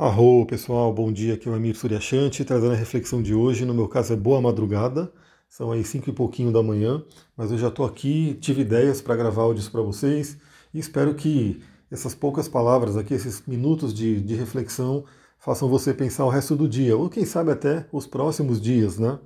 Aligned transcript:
Arro, 0.00 0.46
pessoal, 0.46 0.94
bom 0.94 1.12
dia, 1.12 1.34
aqui 1.34 1.48
é 1.48 1.50
o 1.50 1.54
Amir 1.56 1.76
Suryashanti, 1.76 2.44
trazendo 2.44 2.70
a 2.70 2.76
reflexão 2.76 3.20
de 3.20 3.34
hoje, 3.34 3.64
no 3.64 3.74
meu 3.74 3.88
caso 3.88 4.12
é 4.12 4.16
boa 4.16 4.40
madrugada, 4.40 5.12
são 5.48 5.72
aí 5.72 5.82
cinco 5.82 6.08
e 6.08 6.12
pouquinho 6.12 6.52
da 6.52 6.62
manhã, 6.62 7.04
mas 7.36 7.50
eu 7.50 7.58
já 7.58 7.66
estou 7.66 7.84
aqui, 7.84 8.38
tive 8.40 8.60
ideias 8.60 9.00
para 9.00 9.16
gravar 9.16 9.42
áudios 9.42 9.68
para 9.68 9.82
vocês 9.82 10.38
e 10.72 10.78
espero 10.78 11.16
que 11.16 11.60
essas 11.90 12.14
poucas 12.14 12.46
palavras 12.46 12.96
aqui, 12.96 13.12
esses 13.12 13.44
minutos 13.44 13.92
de, 13.92 14.20
de 14.20 14.36
reflexão, 14.36 15.04
façam 15.36 15.68
você 15.68 15.92
pensar 15.92 16.24
o 16.26 16.28
resto 16.28 16.54
do 16.54 16.68
dia, 16.68 16.96
ou 16.96 17.10
quem 17.10 17.24
sabe 17.24 17.50
até 17.50 17.84
os 17.90 18.06
próximos 18.06 18.60
dias, 18.60 19.00
né? 19.00 19.18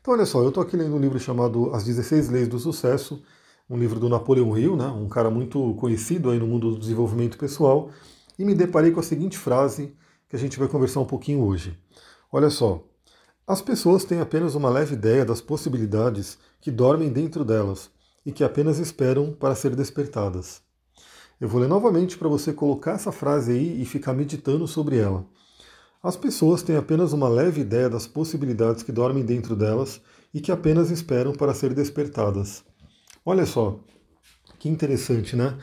Então 0.00 0.12
olha 0.12 0.26
só, 0.26 0.42
eu 0.42 0.48
estou 0.48 0.60
aqui 0.60 0.76
lendo 0.76 0.96
um 0.96 1.00
livro 1.00 1.20
chamado 1.20 1.72
As 1.72 1.84
16 1.84 2.30
Leis 2.30 2.48
do 2.48 2.58
Sucesso, 2.58 3.22
um 3.70 3.78
livro 3.78 4.00
do 4.00 4.08
Napoleão 4.08 4.58
Hill, 4.58 4.74
né, 4.74 4.88
um 4.88 5.08
cara 5.08 5.30
muito 5.30 5.74
conhecido 5.74 6.30
aí 6.32 6.38
no 6.40 6.48
mundo 6.48 6.72
do 6.72 6.80
desenvolvimento 6.80 7.38
pessoal, 7.38 7.90
e 8.36 8.44
me 8.44 8.56
deparei 8.56 8.90
com 8.90 8.98
a 8.98 9.04
seguinte 9.04 9.38
frase 9.38 9.94
que 10.28 10.36
a 10.36 10.38
gente 10.38 10.58
vai 10.58 10.68
conversar 10.68 11.00
um 11.00 11.06
pouquinho 11.06 11.42
hoje. 11.42 11.78
Olha 12.32 12.50
só, 12.50 12.84
as 13.46 13.62
pessoas 13.62 14.04
têm 14.04 14.20
apenas 14.20 14.54
uma 14.54 14.68
leve 14.68 14.94
ideia 14.94 15.24
das 15.24 15.40
possibilidades 15.40 16.36
que 16.60 16.70
dormem 16.70 17.12
dentro 17.12 17.44
delas 17.44 17.90
e 18.24 18.32
que 18.32 18.42
apenas 18.42 18.78
esperam 18.78 19.32
para 19.32 19.54
ser 19.54 19.76
despertadas. 19.76 20.60
Eu 21.40 21.48
vou 21.48 21.60
ler 21.60 21.68
novamente 21.68 22.18
para 22.18 22.28
você 22.28 22.52
colocar 22.52 22.92
essa 22.92 23.12
frase 23.12 23.52
aí 23.52 23.80
e 23.80 23.84
ficar 23.84 24.14
meditando 24.14 24.66
sobre 24.66 24.98
ela. 24.98 25.24
As 26.02 26.16
pessoas 26.16 26.62
têm 26.62 26.76
apenas 26.76 27.12
uma 27.12 27.28
leve 27.28 27.60
ideia 27.60 27.88
das 27.88 28.06
possibilidades 28.06 28.82
que 28.82 28.90
dormem 28.90 29.24
dentro 29.24 29.54
delas 29.54 30.00
e 30.32 30.40
que 30.40 30.50
apenas 30.50 30.90
esperam 30.90 31.32
para 31.32 31.54
ser 31.54 31.72
despertadas. 31.72 32.64
Olha 33.24 33.46
só, 33.46 33.78
que 34.58 34.68
interessante, 34.68 35.36
né? 35.36 35.56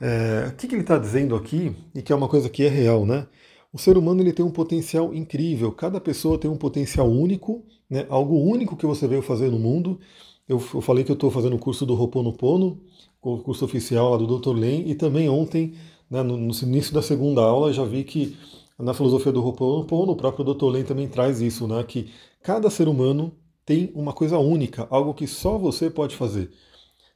É, 0.00 0.48
o 0.48 0.56
que, 0.56 0.66
que 0.66 0.74
ele 0.74 0.82
está 0.82 0.98
dizendo 0.98 1.36
aqui, 1.36 1.76
e 1.94 2.02
que 2.02 2.12
é 2.12 2.16
uma 2.16 2.28
coisa 2.28 2.48
que 2.48 2.64
é 2.64 2.68
real, 2.68 3.06
né? 3.06 3.26
O 3.72 3.78
ser 3.78 3.96
humano 3.96 4.20
ele 4.20 4.34
tem 4.34 4.44
um 4.44 4.50
potencial 4.50 5.14
incrível, 5.14 5.72
cada 5.72 5.98
pessoa 5.98 6.38
tem 6.38 6.50
um 6.50 6.58
potencial 6.58 7.08
único, 7.08 7.64
né, 7.88 8.06
algo 8.10 8.36
único 8.36 8.76
que 8.76 8.84
você 8.84 9.08
veio 9.08 9.22
fazer 9.22 9.50
no 9.50 9.58
mundo. 9.58 9.98
Eu, 10.46 10.62
eu 10.74 10.80
falei 10.82 11.04
que 11.04 11.10
eu 11.10 11.14
estou 11.14 11.30
fazendo 11.30 11.56
o 11.56 11.58
curso 11.58 11.86
do 11.86 11.94
Roponopono, 11.94 12.78
o 13.22 13.38
curso 13.38 13.64
oficial 13.64 14.10
lá 14.10 14.18
do 14.18 14.38
Dr. 14.38 14.54
Len, 14.54 14.90
e 14.90 14.94
também 14.94 15.26
ontem, 15.28 15.74
né, 16.10 16.22
no, 16.22 16.36
no, 16.36 16.52
início 16.62 16.92
da 16.92 17.00
segunda 17.00 17.40
aula, 17.40 17.72
já 17.72 17.82
vi 17.82 18.04
que 18.04 18.36
na 18.78 18.92
filosofia 18.92 19.32
do 19.32 19.40
Roponopono, 19.40 20.12
o 20.12 20.16
próprio 20.16 20.44
Dr. 20.44 20.66
Len 20.66 20.84
também 20.84 21.08
traz 21.08 21.40
isso, 21.40 21.66
né, 21.66 21.82
que 21.82 22.10
cada 22.42 22.68
ser 22.68 22.88
humano 22.88 23.32
tem 23.64 23.90
uma 23.94 24.12
coisa 24.12 24.38
única, 24.38 24.86
algo 24.90 25.14
que 25.14 25.26
só 25.26 25.56
você 25.56 25.88
pode 25.88 26.14
fazer. 26.14 26.50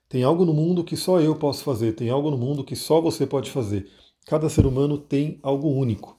Tem 0.09 0.23
algo 0.23 0.45
no 0.47 0.55
mundo 0.55 0.85
que 0.85 0.97
só 0.97 1.21
eu 1.21 1.37
posso 1.37 1.63
fazer, 1.65 1.93
tem 1.93 2.09
algo 2.09 2.31
no 2.31 2.39
mundo 2.39 2.65
que 2.65 2.77
só 2.77 2.99
você 2.99 3.27
pode 3.27 3.51
fazer. 3.51 3.91
Cada 4.25 4.49
ser 4.49 4.65
humano 4.65 4.97
tem 4.97 5.39
algo 5.43 5.69
único. 5.69 6.17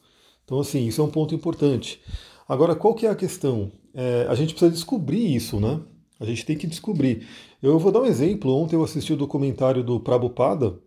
Então, 0.47 0.61
assim, 0.61 0.87
isso 0.87 1.01
é 1.01 1.03
um 1.03 1.09
ponto 1.09 1.35
importante. 1.35 1.99
Agora, 2.47 2.73
qual 2.73 2.95
que 2.95 3.05
é 3.05 3.09
a 3.09 3.15
questão? 3.15 3.69
É, 3.93 4.25
a 4.29 4.33
gente 4.33 4.53
precisa 4.53 4.71
descobrir 4.71 5.35
isso, 5.35 5.59
né? 5.59 5.81
A 6.17 6.23
gente 6.23 6.45
tem 6.45 6.57
que 6.57 6.65
descobrir. 6.65 7.27
Eu 7.61 7.77
vou 7.77 7.91
dar 7.91 7.99
um 7.99 8.05
exemplo. 8.05 8.55
Ontem 8.55 8.77
eu 8.77 8.83
assisti 8.83 9.11
o 9.11 9.17
documentário 9.17 9.83
do 9.83 9.99
Prabhupada, 9.99 10.79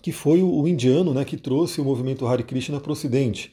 que 0.00 0.12
foi 0.12 0.40
o, 0.40 0.68
indiano 0.68 1.12
né, 1.12 1.24
que 1.24 1.36
trouxe 1.36 1.80
o 1.80 1.84
movimento 1.84 2.24
Hare 2.28 2.44
Krishna 2.44 2.78
para 2.78 2.90
o 2.90 2.92
Ocidente. 2.92 3.52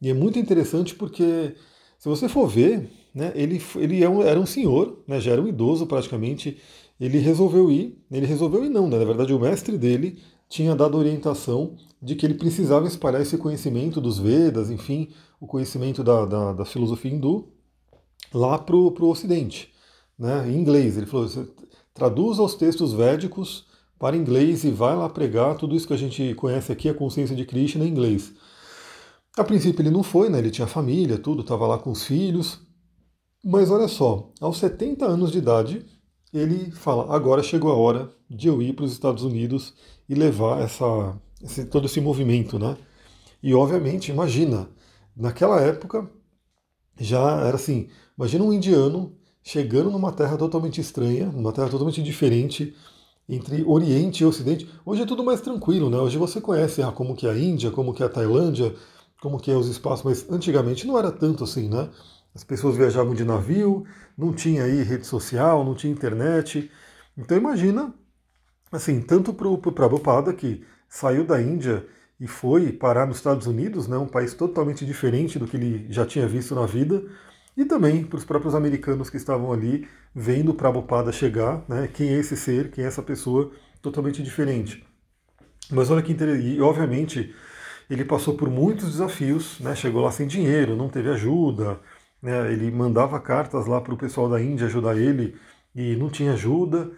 E 0.00 0.08
é 0.08 0.14
muito 0.14 0.38
interessante 0.38 0.94
porque, 0.94 1.54
se 1.98 2.08
você 2.08 2.26
for 2.26 2.48
ver, 2.48 2.90
né, 3.14 3.32
ele, 3.34 3.60
ele 3.76 4.02
é 4.02 4.06
era 4.26 4.40
um 4.40 4.46
senhor, 4.46 5.04
né, 5.06 5.20
já 5.20 5.32
era 5.32 5.42
um 5.42 5.46
idoso 5.46 5.86
praticamente, 5.86 6.56
ele 6.98 7.18
resolveu 7.18 7.70
ir, 7.70 7.98
ele 8.10 8.24
resolveu 8.24 8.64
ir 8.64 8.70
não, 8.70 8.88
né, 8.88 8.98
na 8.98 9.04
verdade 9.04 9.34
o 9.34 9.38
mestre 9.38 9.76
dele 9.76 10.18
tinha 10.50 10.74
dado 10.74 10.98
orientação 10.98 11.76
de 12.02 12.16
que 12.16 12.26
ele 12.26 12.34
precisava 12.34 12.88
espalhar 12.88 13.22
esse 13.22 13.38
conhecimento 13.38 14.00
dos 14.00 14.18
Vedas, 14.18 14.68
enfim, 14.68 15.08
o 15.40 15.46
conhecimento 15.46 16.02
da, 16.02 16.26
da, 16.26 16.52
da 16.52 16.64
filosofia 16.64 17.12
hindu, 17.12 17.48
lá 18.34 18.58
para 18.58 18.74
o 18.74 19.08
Ocidente, 19.08 19.72
né, 20.18 20.50
em 20.50 20.58
inglês. 20.58 20.96
Ele 20.96 21.06
falou: 21.06 21.28
traduza 21.94 22.42
os 22.42 22.56
textos 22.56 22.92
védicos 22.92 23.64
para 23.96 24.16
inglês 24.16 24.64
e 24.64 24.70
vai 24.70 24.96
lá 24.96 25.08
pregar 25.08 25.56
tudo 25.56 25.76
isso 25.76 25.86
que 25.86 25.94
a 25.94 25.98
gente 25.98 26.34
conhece 26.34 26.72
aqui, 26.72 26.88
a 26.88 26.94
consciência 26.94 27.36
de 27.36 27.44
Krishna, 27.44 27.84
em 27.84 27.88
inglês. 27.88 28.32
A 29.38 29.44
princípio 29.44 29.82
ele 29.82 29.90
não 29.90 30.02
foi, 30.02 30.28
né, 30.28 30.38
ele 30.38 30.50
tinha 30.50 30.66
família, 30.66 31.16
tudo, 31.16 31.42
estava 31.42 31.64
lá 31.64 31.78
com 31.78 31.92
os 31.92 32.02
filhos. 32.02 32.58
Mas 33.44 33.70
olha 33.70 33.86
só, 33.86 34.32
aos 34.40 34.58
70 34.58 35.06
anos 35.06 35.30
de 35.30 35.38
idade, 35.38 35.86
ele 36.32 36.70
fala: 36.70 37.14
agora 37.14 37.42
chegou 37.42 37.70
a 37.70 37.76
hora 37.76 38.10
de 38.28 38.48
eu 38.48 38.62
ir 38.62 38.74
para 38.74 38.84
os 38.84 38.92
Estados 38.92 39.24
Unidos 39.24 39.74
e 40.08 40.14
levar 40.14 40.60
essa, 40.60 41.16
esse, 41.42 41.64
todo 41.66 41.86
esse 41.86 42.00
movimento, 42.00 42.58
né? 42.58 42.76
E 43.42 43.54
obviamente, 43.54 44.10
imagina, 44.10 44.68
naquela 45.16 45.60
época 45.60 46.08
já 46.98 47.46
era 47.46 47.56
assim, 47.56 47.88
imagina 48.16 48.44
um 48.44 48.52
indiano 48.52 49.14
chegando 49.42 49.90
numa 49.90 50.12
terra 50.12 50.36
totalmente 50.36 50.80
estranha, 50.80 51.26
numa 51.26 51.52
terra 51.52 51.68
totalmente 51.68 52.02
diferente 52.02 52.74
entre 53.28 53.64
Oriente 53.64 54.22
e 54.22 54.26
Ocidente. 54.26 54.68
Hoje 54.84 55.02
é 55.02 55.06
tudo 55.06 55.24
mais 55.24 55.40
tranquilo, 55.40 55.88
né? 55.88 55.98
Hoje 55.98 56.18
você 56.18 56.40
conhece 56.40 56.82
ah, 56.82 56.92
como 56.92 57.14
que 57.14 57.26
é 57.26 57.30
a 57.30 57.38
Índia, 57.38 57.70
como 57.70 57.94
que 57.94 58.02
é 58.02 58.06
a 58.06 58.08
Tailândia, 58.08 58.74
como 59.20 59.38
que 59.38 59.50
é 59.50 59.56
os 59.56 59.68
espaços, 59.68 60.04
mas 60.04 60.30
antigamente 60.30 60.86
não 60.86 60.98
era 60.98 61.10
tanto 61.12 61.44
assim, 61.44 61.68
né? 61.68 61.88
As 62.34 62.44
pessoas 62.44 62.76
viajavam 62.76 63.14
de 63.14 63.24
navio, 63.24 63.84
não 64.16 64.32
tinha 64.32 64.64
aí 64.64 64.82
rede 64.82 65.06
social, 65.06 65.64
não 65.64 65.74
tinha 65.74 65.92
internet. 65.92 66.70
Então 67.16 67.36
imagina, 67.36 67.92
assim, 68.70 69.00
tanto 69.00 69.32
para 69.32 69.48
o 69.48 69.58
Prabhupada, 69.58 70.32
que 70.32 70.64
saiu 70.88 71.24
da 71.24 71.40
Índia 71.40 71.86
e 72.20 72.26
foi 72.26 72.70
parar 72.72 73.06
nos 73.06 73.16
Estados 73.16 73.46
Unidos, 73.46 73.88
né, 73.88 73.96
um 73.96 74.06
país 74.06 74.34
totalmente 74.34 74.84
diferente 74.84 75.38
do 75.38 75.46
que 75.46 75.56
ele 75.56 75.86
já 75.90 76.04
tinha 76.04 76.26
visto 76.26 76.54
na 76.54 76.66
vida, 76.66 77.02
e 77.56 77.64
também 77.64 78.04
para 78.04 78.18
os 78.18 78.24
próprios 78.24 78.54
americanos 78.54 79.08
que 79.10 79.16
estavam 79.16 79.52
ali 79.52 79.88
vendo 80.14 80.50
o 80.50 80.54
Prabhupada 80.54 81.12
chegar, 81.12 81.64
né, 81.68 81.88
quem 81.92 82.10
é 82.10 82.18
esse 82.18 82.36
ser, 82.36 82.70
quem 82.70 82.84
é 82.84 82.86
essa 82.86 83.02
pessoa 83.02 83.50
totalmente 83.80 84.22
diferente. 84.22 84.86
Mas 85.70 85.90
olha 85.90 86.02
que 86.02 86.12
interessante, 86.12 86.46
e 86.46 86.60
obviamente 86.60 87.34
ele 87.88 88.04
passou 88.04 88.36
por 88.36 88.50
muitos 88.50 88.92
desafios, 88.92 89.58
né, 89.58 89.74
chegou 89.74 90.02
lá 90.02 90.12
sem 90.12 90.26
dinheiro, 90.26 90.76
não 90.76 90.88
teve 90.88 91.08
ajuda, 91.08 91.80
né, 92.22 92.52
ele 92.52 92.70
mandava 92.70 93.18
cartas 93.20 93.66
lá 93.66 93.80
para 93.80 93.94
o 93.94 93.96
pessoal 93.96 94.28
da 94.28 94.40
Índia 94.40 94.66
ajudar 94.66 94.96
ele 94.96 95.36
e 95.74 95.96
não 95.96 96.10
tinha 96.10 96.32
ajuda. 96.32 96.90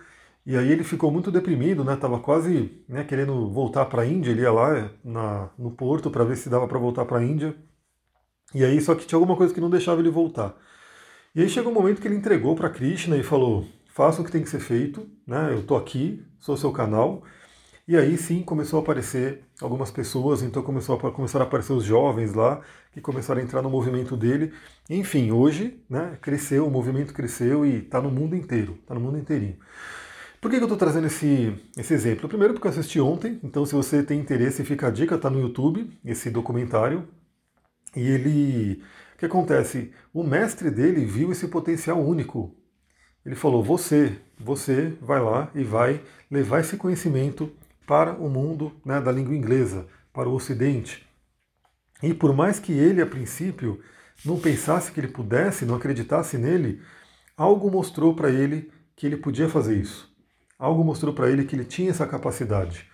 E 0.44 0.56
aí 0.56 0.72
ele 0.72 0.82
ficou 0.82 1.10
muito 1.10 1.30
deprimido, 1.30 1.84
né? 1.84 1.94
Tava 1.96 2.18
quase 2.18 2.82
né, 2.88 3.04
querendo 3.04 3.48
voltar 3.50 3.86
para 3.86 4.02
a 4.02 4.06
Índia. 4.06 4.30
Ele 4.32 4.42
ia 4.42 4.52
lá 4.52 4.90
na, 5.04 5.50
no 5.56 5.70
porto 5.70 6.10
para 6.10 6.24
ver 6.24 6.36
se 6.36 6.48
dava 6.48 6.66
para 6.66 6.78
voltar 6.78 7.04
para 7.04 7.18
a 7.18 7.24
Índia. 7.24 7.54
E 8.54 8.64
aí 8.64 8.80
só 8.80 8.94
que 8.94 9.06
tinha 9.06 9.16
alguma 9.16 9.36
coisa 9.36 9.54
que 9.54 9.60
não 9.60 9.70
deixava 9.70 10.00
ele 10.00 10.10
voltar. 10.10 10.56
E 11.34 11.42
aí 11.42 11.48
chegou 11.48 11.72
um 11.72 11.74
momento 11.74 12.00
que 12.00 12.08
ele 12.08 12.16
entregou 12.16 12.56
para 12.56 12.70
Krishna 12.70 13.16
e 13.16 13.22
falou: 13.22 13.64
faça 13.86 14.20
o 14.20 14.24
que 14.24 14.32
tem 14.32 14.42
que 14.42 14.50
ser 14.50 14.60
feito, 14.60 15.08
né? 15.26 15.52
Eu 15.52 15.62
tô 15.64 15.76
aqui, 15.76 16.24
sou 16.40 16.56
seu 16.56 16.72
canal. 16.72 17.22
E 17.86 17.96
aí 17.96 18.16
sim 18.16 18.42
começou 18.42 18.78
a 18.78 18.82
aparecer 18.82 19.42
algumas 19.60 19.90
pessoas, 19.90 20.42
então 20.42 20.62
começou 20.62 20.96
a, 20.96 21.12
começaram 21.12 21.44
a 21.44 21.48
aparecer 21.48 21.72
os 21.72 21.84
jovens 21.84 22.32
lá, 22.32 22.60
que 22.92 23.00
começaram 23.00 23.40
a 23.40 23.44
entrar 23.44 23.60
no 23.60 23.68
movimento 23.68 24.16
dele. 24.16 24.52
Enfim, 24.88 25.32
hoje 25.32 25.82
né, 25.90 26.16
cresceu, 26.22 26.66
o 26.66 26.70
movimento 26.70 27.12
cresceu 27.12 27.66
e 27.66 27.78
está 27.78 28.00
no 28.00 28.10
mundo 28.10 28.36
inteiro, 28.36 28.78
está 28.80 28.94
no 28.94 29.00
mundo 29.00 29.18
inteirinho. 29.18 29.56
Por 30.40 30.50
que, 30.50 30.56
que 30.56 30.62
eu 30.62 30.66
estou 30.66 30.78
trazendo 30.78 31.06
esse, 31.06 31.54
esse 31.76 31.94
exemplo? 31.94 32.28
Primeiro 32.28 32.54
porque 32.54 32.66
eu 32.66 32.70
assisti 32.70 33.00
ontem, 33.00 33.38
então 33.44 33.64
se 33.66 33.74
você 33.74 34.02
tem 34.02 34.18
interesse, 34.20 34.64
fica 34.64 34.88
a 34.88 34.90
dica, 34.90 35.16
está 35.16 35.30
no 35.30 35.40
YouTube, 35.40 35.88
esse 36.04 36.30
documentário. 36.30 37.08
E 37.94 38.00
ele. 38.00 38.82
O 39.14 39.18
que 39.18 39.26
acontece? 39.26 39.92
O 40.12 40.24
mestre 40.24 40.70
dele 40.70 41.04
viu 41.04 41.30
esse 41.30 41.46
potencial 41.48 42.00
único. 42.00 42.56
Ele 43.24 43.36
falou: 43.36 43.62
você, 43.62 44.18
você 44.38 44.96
vai 45.00 45.20
lá 45.20 45.50
e 45.54 45.62
vai 45.62 46.00
levar 46.30 46.60
esse 46.60 46.76
conhecimento 46.76 47.52
para 47.86 48.12
o 48.12 48.28
mundo 48.28 48.72
né, 48.84 49.00
da 49.00 49.12
língua 49.12 49.34
inglesa, 49.34 49.86
para 50.12 50.28
o 50.28 50.34
Ocidente. 50.34 51.06
E 52.02 52.12
por 52.12 52.34
mais 52.34 52.58
que 52.58 52.72
ele, 52.72 53.00
a 53.00 53.06
princípio, 53.06 53.80
não 54.24 54.38
pensasse 54.38 54.90
que 54.92 55.00
ele 55.00 55.08
pudesse, 55.08 55.64
não 55.64 55.74
acreditasse 55.74 56.36
nele, 56.36 56.80
algo 57.36 57.70
mostrou 57.70 58.14
para 58.14 58.30
ele 58.30 58.70
que 58.96 59.06
ele 59.06 59.16
podia 59.16 59.48
fazer 59.48 59.76
isso. 59.76 60.10
Algo 60.58 60.84
mostrou 60.84 61.12
para 61.12 61.30
ele 61.30 61.44
que 61.44 61.56
ele 61.56 61.64
tinha 61.64 61.90
essa 61.90 62.06
capacidade. 62.06 62.86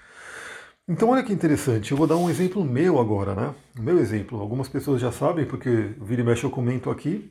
Então 0.89 1.11
olha 1.11 1.23
que 1.23 1.33
interessante, 1.33 1.91
eu 1.91 1.99
vou 1.99 2.07
dar 2.07 2.17
um 2.17 2.31
exemplo 2.31 2.65
meu 2.65 2.99
agora, 2.99 3.35
né? 3.35 3.55
O 3.79 3.83
meu 3.83 3.99
exemplo. 3.99 4.41
Algumas 4.41 4.69
pessoas 4.69 5.01
já 5.01 5.13
sabem, 5.13 5.45
porque 5.45 5.95
vira 6.01 6.23
e 6.23 6.25
mexe 6.25 6.45
eu 6.45 6.51
comento 6.51 6.91
aqui, 6.91 7.31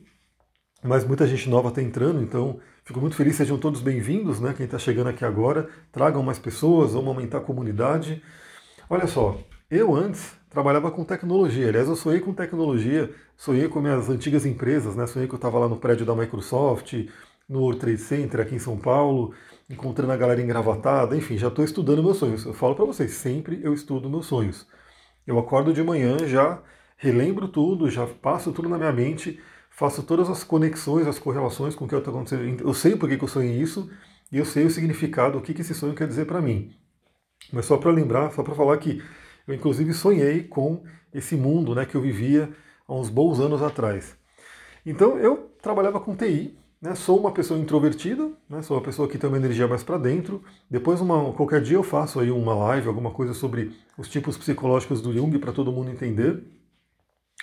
mas 0.82 1.04
muita 1.04 1.26
gente 1.26 1.48
nova 1.48 1.70
está 1.70 1.82
entrando, 1.82 2.22
então 2.22 2.60
fico 2.88 3.02
muito 3.02 3.16
feliz, 3.16 3.36
sejam 3.36 3.58
todos 3.58 3.82
bem-vindos, 3.82 4.40
né? 4.40 4.54
Quem 4.56 4.64
está 4.64 4.78
chegando 4.78 5.08
aqui 5.08 5.22
agora, 5.22 5.68
tragam 5.92 6.22
mais 6.22 6.38
pessoas, 6.38 6.94
vamos 6.94 7.08
aumentar 7.08 7.36
a 7.36 7.42
comunidade. 7.42 8.22
Olha 8.88 9.06
só, 9.06 9.38
eu 9.70 9.94
antes 9.94 10.32
trabalhava 10.48 10.90
com 10.90 11.04
tecnologia, 11.04 11.68
aliás, 11.68 11.86
eu 11.86 11.94
sonhei 11.94 12.18
com 12.18 12.32
tecnologia, 12.32 13.14
sonhei 13.36 13.68
com 13.68 13.82
minhas 13.82 14.08
antigas 14.08 14.46
empresas, 14.46 14.96
né? 14.96 15.06
Sonhei 15.06 15.28
que 15.28 15.34
eu 15.34 15.36
estava 15.36 15.58
lá 15.58 15.68
no 15.68 15.76
prédio 15.76 16.06
da 16.06 16.14
Microsoft, 16.14 16.94
no 17.46 17.60
World 17.60 17.78
Trade 17.78 17.98
Center 17.98 18.40
aqui 18.40 18.54
em 18.54 18.58
São 18.58 18.78
Paulo, 18.78 19.34
encontrando 19.68 20.12
a 20.12 20.16
galera 20.16 20.40
engravatada, 20.40 21.14
enfim, 21.14 21.36
já 21.36 21.48
estou 21.48 21.66
estudando 21.66 22.02
meus 22.02 22.16
sonhos. 22.16 22.46
Eu 22.46 22.54
falo 22.54 22.74
para 22.74 22.86
vocês, 22.86 23.10
sempre 23.10 23.60
eu 23.62 23.74
estudo 23.74 24.08
meus 24.08 24.24
sonhos. 24.24 24.66
Eu 25.26 25.38
acordo 25.38 25.74
de 25.74 25.82
manhã 25.82 26.16
já 26.26 26.62
relembro 26.96 27.48
tudo, 27.48 27.90
já 27.90 28.06
passo 28.06 28.50
tudo 28.50 28.66
na 28.66 28.78
minha 28.78 28.92
mente, 28.92 29.38
faço 29.78 30.02
todas 30.02 30.28
as 30.28 30.42
conexões, 30.42 31.06
as 31.06 31.20
correlações 31.20 31.76
com 31.76 31.84
o 31.84 31.88
que 31.88 31.94
está 31.94 32.10
acontecendo. 32.10 32.62
Eu 32.66 32.74
sei 32.74 32.96
por 32.96 33.08
que, 33.08 33.22
eu 33.22 33.28
sonhei 33.28 33.62
isso 33.62 33.88
e 34.30 34.36
eu 34.36 34.44
sei 34.44 34.66
o 34.66 34.70
significado, 34.70 35.38
o 35.38 35.40
que, 35.40 35.54
que 35.54 35.60
esse 35.60 35.72
sonho 35.72 35.94
quer 35.94 36.08
dizer 36.08 36.26
para 36.26 36.42
mim. 36.42 36.74
Mas 37.52 37.66
só 37.66 37.76
para 37.76 37.92
lembrar, 37.92 38.32
só 38.32 38.42
para 38.42 38.56
falar 38.56 38.76
que 38.78 39.00
eu 39.46 39.54
inclusive 39.54 39.94
sonhei 39.94 40.42
com 40.42 40.82
esse 41.14 41.36
mundo 41.36 41.76
né, 41.76 41.86
que 41.86 41.94
eu 41.94 42.00
vivia 42.00 42.50
há 42.88 42.92
uns 42.92 43.08
bons 43.08 43.38
anos 43.38 43.62
atrás. 43.62 44.16
Então 44.84 45.16
eu 45.16 45.48
trabalhava 45.62 46.00
com 46.00 46.16
TI, 46.16 46.58
né, 46.82 46.96
sou 46.96 47.20
uma 47.20 47.30
pessoa 47.30 47.60
introvertida, 47.60 48.32
né, 48.50 48.60
sou 48.62 48.76
uma 48.76 48.82
pessoa 48.82 49.06
que 49.06 49.16
tem 49.16 49.30
uma 49.30 49.36
energia 49.36 49.68
mais 49.68 49.84
para 49.84 49.96
dentro. 49.96 50.42
Depois, 50.68 51.00
uma, 51.00 51.32
qualquer 51.34 51.62
dia 51.62 51.76
eu 51.76 51.84
faço 51.84 52.18
aí 52.18 52.32
uma 52.32 52.54
live, 52.54 52.88
alguma 52.88 53.12
coisa 53.12 53.32
sobre 53.32 53.72
os 53.96 54.08
tipos 54.08 54.36
psicológicos 54.36 55.00
do 55.00 55.12
Jung 55.12 55.38
para 55.38 55.52
todo 55.52 55.70
mundo 55.70 55.88
entender. 55.88 56.42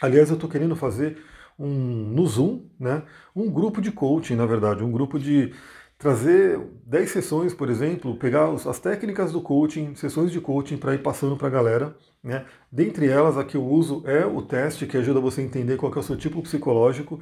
Aliás, 0.01 0.29
eu 0.29 0.35
estou 0.35 0.49
querendo 0.49 0.75
fazer 0.75 1.17
um, 1.57 1.67
no 1.67 2.27
Zoom, 2.27 2.61
né, 2.79 3.03
um 3.35 3.49
grupo 3.49 3.81
de 3.81 3.91
coaching, 3.91 4.35
na 4.35 4.45
verdade, 4.45 4.83
um 4.83 4.91
grupo 4.91 5.19
de 5.19 5.53
trazer 5.97 6.59
10 6.85 7.09
sessões, 7.09 7.53
por 7.53 7.69
exemplo, 7.69 8.15
pegar 8.17 8.51
as 8.51 8.79
técnicas 8.79 9.31
do 9.31 9.41
coaching, 9.41 9.95
sessões 9.95 10.31
de 10.31 10.41
coaching 10.41 10.77
para 10.77 10.93
ir 10.93 11.01
passando 11.01 11.37
para 11.37 11.47
a 11.47 11.51
galera. 11.51 11.95
Né? 12.23 12.45
Dentre 12.71 13.07
elas, 13.07 13.37
a 13.37 13.43
que 13.43 13.55
eu 13.55 13.65
uso 13.65 14.03
é 14.05 14.25
o 14.25 14.41
teste 14.41 14.85
que 14.85 14.97
ajuda 14.97 15.19
você 15.19 15.41
a 15.41 15.43
entender 15.43 15.77
qual 15.77 15.93
é 15.93 15.99
o 15.99 16.03
seu 16.03 16.17
tipo 16.17 16.41
psicológico. 16.41 17.21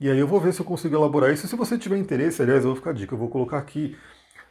E 0.00 0.10
aí 0.10 0.18
eu 0.18 0.26
vou 0.26 0.40
ver 0.40 0.52
se 0.52 0.60
eu 0.60 0.66
consigo 0.66 0.94
elaborar 0.96 1.32
isso. 1.32 1.46
Se 1.46 1.56
você 1.56 1.78
tiver 1.78 1.98
interesse, 1.98 2.42
aliás, 2.42 2.64
eu 2.64 2.70
vou 2.70 2.76
ficar 2.76 2.90
a 2.90 2.94
dica, 2.94 3.14
eu 3.14 3.18
vou 3.18 3.28
colocar 3.28 3.58
aqui 3.58 3.96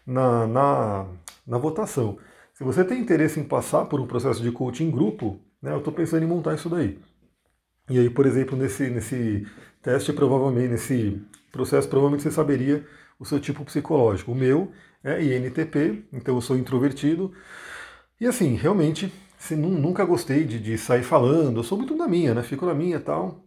na, 0.06 0.47
na, 0.47 1.07
na 1.45 1.57
votação. 1.57 2.18
Se 2.53 2.63
você 2.63 2.83
tem 2.83 3.00
interesse 3.01 3.39
em 3.39 3.44
passar 3.44 3.86
por 3.86 4.00
um 4.00 4.07
processo 4.07 4.41
de 4.41 4.51
coaching 4.51 4.86
em 4.86 4.91
grupo, 4.91 5.39
né, 5.62 5.71
eu 5.71 5.79
estou 5.79 5.94
pensando 5.94 6.24
em 6.24 6.27
montar 6.27 6.53
isso 6.56 6.69
daí. 6.69 7.00
E 7.89 8.00
aí, 8.00 8.09
por 8.09 8.25
exemplo, 8.25 8.57
nesse, 8.57 8.89
nesse 8.89 9.47
teste, 9.81 10.13
provavelmente, 10.13 10.69
nesse 10.69 11.21
processo, 11.51 11.88
provavelmente 11.89 12.24
você 12.24 12.31
saberia 12.31 12.85
o 13.19 13.25
seu 13.25 13.39
tipo 13.39 13.63
psicológico. 13.65 14.31
O 14.31 14.35
meu 14.35 14.71
é 15.03 15.21
INTP, 15.21 16.06
então 16.13 16.35
eu 16.35 16.41
sou 16.41 16.57
introvertido. 16.57 17.33
E 18.19 18.27
assim, 18.27 18.56
realmente, 18.56 19.12
nunca 19.51 20.06
gostei 20.06 20.45
de, 20.45 20.59
de 20.59 20.77
sair 20.77 21.03
falando, 21.03 21.59
eu 21.59 21.63
sou 21.63 21.77
muito 21.77 21.95
na 21.95 22.07
minha, 22.07 22.33
né? 22.33 22.44
Fico 22.44 22.65
na 22.65 22.74
minha 22.74 22.97
e 22.97 23.00
tal. 23.00 23.44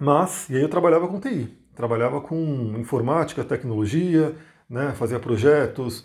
Mas, 0.00 0.48
e 0.50 0.56
aí 0.56 0.62
eu 0.62 0.68
trabalhava 0.68 1.08
com 1.08 1.20
TI, 1.20 1.48
trabalhava 1.74 2.20
com 2.20 2.36
informática, 2.78 3.44
tecnologia, 3.44 4.36
né, 4.68 4.92
fazia 4.94 5.18
projetos. 5.18 6.04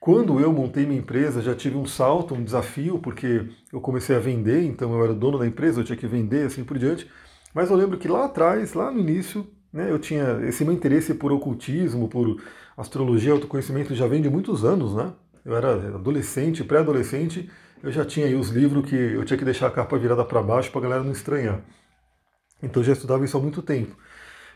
Quando 0.00 0.40
eu 0.40 0.50
montei 0.50 0.86
minha 0.86 0.98
empresa, 0.98 1.42
já 1.42 1.54
tive 1.54 1.76
um 1.76 1.84
salto, 1.86 2.34
um 2.34 2.42
desafio, 2.42 2.98
porque 2.98 3.46
eu 3.70 3.82
comecei 3.82 4.16
a 4.16 4.18
vender, 4.18 4.64
então 4.64 4.94
eu 4.94 5.04
era 5.04 5.12
dono 5.12 5.38
da 5.38 5.46
empresa, 5.46 5.80
eu 5.80 5.84
tinha 5.84 5.96
que 5.96 6.06
vender, 6.06 6.46
assim 6.46 6.64
por 6.64 6.78
diante. 6.78 7.06
Mas 7.52 7.68
eu 7.70 7.76
lembro 7.76 7.98
que 7.98 8.08
lá 8.08 8.24
atrás, 8.24 8.72
lá 8.72 8.90
no 8.90 8.98
início, 8.98 9.46
né, 9.70 9.90
eu 9.90 9.98
tinha 9.98 10.40
esse 10.48 10.64
meu 10.64 10.72
interesse 10.72 11.12
por 11.12 11.30
ocultismo, 11.30 12.08
por 12.08 12.42
astrologia, 12.78 13.32
autoconhecimento 13.32 13.94
já 13.94 14.06
vem 14.06 14.22
de 14.22 14.30
muitos 14.30 14.64
anos, 14.64 14.94
né? 14.94 15.12
Eu 15.44 15.54
era 15.54 15.72
adolescente, 15.94 16.64
pré-adolescente, 16.64 17.50
eu 17.82 17.92
já 17.92 18.02
tinha 18.04 18.24
aí 18.26 18.34
os 18.34 18.48
livros 18.48 18.88
que 18.88 18.96
eu 18.96 19.24
tinha 19.26 19.36
que 19.36 19.44
deixar 19.44 19.66
a 19.66 19.70
capa 19.70 19.98
virada 19.98 20.24
para 20.24 20.42
baixo 20.42 20.70
para 20.70 20.80
a 20.80 20.82
galera 20.84 21.02
não 21.04 21.12
estranhar. 21.12 21.60
Então 22.62 22.80
eu 22.82 22.86
já 22.86 22.94
estudava 22.94 23.22
isso 23.24 23.36
há 23.36 23.40
muito 23.40 23.60
tempo. 23.60 23.94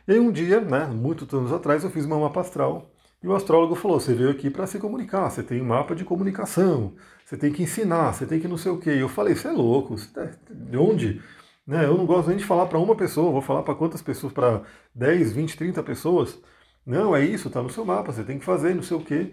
E 0.09 0.13
aí 0.13 0.19
um 0.21 0.33
dia, 0.33 0.61
né, 0.63 0.87
muitos 0.87 1.33
anos 1.35 1.53
atrás, 1.53 1.85
eu 1.85 1.91
fiz 1.91 2.07
uma 2.07 2.19
mapa 2.19 2.41
astral 2.41 2.94
e 3.25 3.27
o 3.27 3.35
astrólogo 3.35 3.75
falou: 3.75 3.99
você 3.99 4.13
veio 4.13 4.29
aqui 4.29 4.51
para 4.51 4.67
se 4.67 4.79
comunicar, 4.79 5.31
você 5.31 5.43
tem 5.43 5.63
um 5.63 5.65
mapa 5.65 5.95
de 5.95 6.05
comunicação, 6.05 6.93
você 7.25 7.39
tem 7.39 7.51
que 7.51 7.63
ensinar, 7.63 8.13
você 8.13 8.27
tem 8.27 8.39
que 8.39 8.47
não 8.47 8.59
sei 8.59 8.71
o 8.71 8.79
quê. 8.79 8.91
E 8.97 9.01
eu 9.01 9.09
falei: 9.09 9.35
você 9.35 9.49
é 9.49 9.53
louco, 9.53 9.97
tá... 10.13 10.31
de 10.51 10.77
onde? 10.77 11.23
Né, 11.67 11.87
eu 11.87 11.97
não 11.97 12.05
gosto 12.05 12.29
nem 12.29 12.37
de 12.37 12.45
falar 12.45 12.67
para 12.67 12.79
uma 12.79 12.95
pessoa, 12.95 13.33
vou 13.33 13.41
falar 13.41 13.63
para 13.63 13.75
quantas 13.75 14.03
pessoas? 14.03 14.31
Para 14.31 14.63
10, 14.95 15.33
20, 15.33 15.57
30 15.57 15.83
pessoas? 15.83 16.39
Não, 16.85 17.17
é 17.17 17.25
isso, 17.25 17.49
tá 17.49 17.63
no 17.63 17.71
seu 17.71 17.83
mapa, 17.83 18.13
você 18.13 18.23
tem 18.23 18.39
que 18.39 18.45
fazer, 18.45 18.75
não 18.75 18.83
sei 18.83 18.97
o 18.99 19.01
quê. 19.01 19.33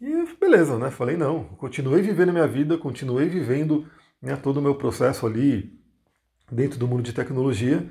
E 0.00 0.24
beleza, 0.40 0.78
né? 0.78 0.90
Falei: 0.90 1.18
não, 1.18 1.44
continuei 1.44 2.00
vivendo 2.00 2.30
a 2.30 2.32
minha 2.32 2.48
vida, 2.48 2.78
continuei 2.78 3.28
vivendo 3.28 3.86
né, 4.22 4.34
todo 4.36 4.56
o 4.58 4.62
meu 4.62 4.76
processo 4.76 5.26
ali 5.26 5.78
dentro 6.50 6.78
do 6.78 6.88
mundo 6.88 7.02
de 7.02 7.12
tecnologia. 7.12 7.86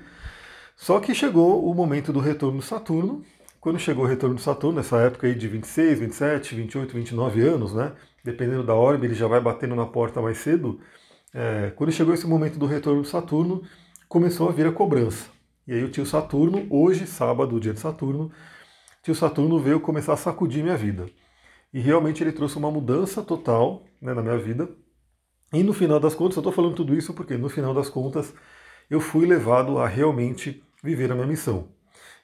Só 0.75 1.00
que 1.00 1.13
chegou 1.13 1.69
o 1.69 1.74
momento 1.75 2.12
do 2.12 2.19
retorno 2.19 2.59
de 2.59 2.65
Saturno. 2.65 3.24
Quando 3.65 3.79
chegou 3.79 4.03
o 4.06 4.07
retorno 4.07 4.35
de 4.35 4.44
Saturno, 4.44 4.77
nessa 4.77 4.97
época 4.97 5.25
aí 5.25 5.33
de 5.33 5.47
26, 5.47 5.97
27, 5.97 6.53
28, 6.53 6.94
29 6.94 7.41
anos, 7.41 7.73
né? 7.73 7.94
Dependendo 8.23 8.63
da 8.63 8.75
órbita, 8.75 9.06
ele 9.06 9.15
já 9.15 9.25
vai 9.25 9.41
batendo 9.41 9.75
na 9.75 9.88
porta 9.88 10.21
mais 10.21 10.38
cedo. 10.38 10.79
É, 11.33 11.73
quando 11.75 11.91
chegou 11.91 12.13
esse 12.13 12.27
momento 12.27 12.59
do 12.59 12.67
retorno 12.67 13.01
de 13.01 13.07
Saturno, 13.07 13.63
começou 14.07 14.47
a 14.47 14.51
vir 14.51 14.67
a 14.67 14.71
cobrança. 14.71 15.31
E 15.67 15.73
aí 15.73 15.83
o 15.83 15.89
tio 15.89 16.06
Saturno, 16.06 16.67
hoje, 16.69 17.07
sábado, 17.07 17.59
dia 17.59 17.73
de 17.73 17.79
Saturno, 17.79 18.31
tio 19.01 19.15
Saturno 19.15 19.57
veio 19.57 19.79
começar 19.79 20.13
a 20.13 20.17
sacudir 20.17 20.62
minha 20.62 20.77
vida. 20.77 21.07
E 21.73 21.79
realmente 21.79 22.21
ele 22.21 22.33
trouxe 22.33 22.59
uma 22.59 22.69
mudança 22.69 23.23
total 23.23 23.83
né, 24.00 24.13
na 24.13 24.21
minha 24.21 24.38
vida. 24.38 24.69
E 25.51 25.63
no 25.63 25.73
final 25.73 26.00
das 26.00 26.13
contas, 26.13 26.35
eu 26.35 26.41
estou 26.41 26.53
falando 26.53 26.75
tudo 26.75 26.95
isso 26.95 27.15
porque 27.15 27.35
no 27.35 27.50
final 27.50 27.73
das 27.73 27.89
contas 27.89 28.31
eu 28.91 29.00
fui 29.00 29.25
levado 29.25 29.79
a 29.79 29.88
realmente 29.88 30.63
viver 30.83 31.12
a 31.12 31.15
minha 31.15 31.25
missão. 31.25 31.73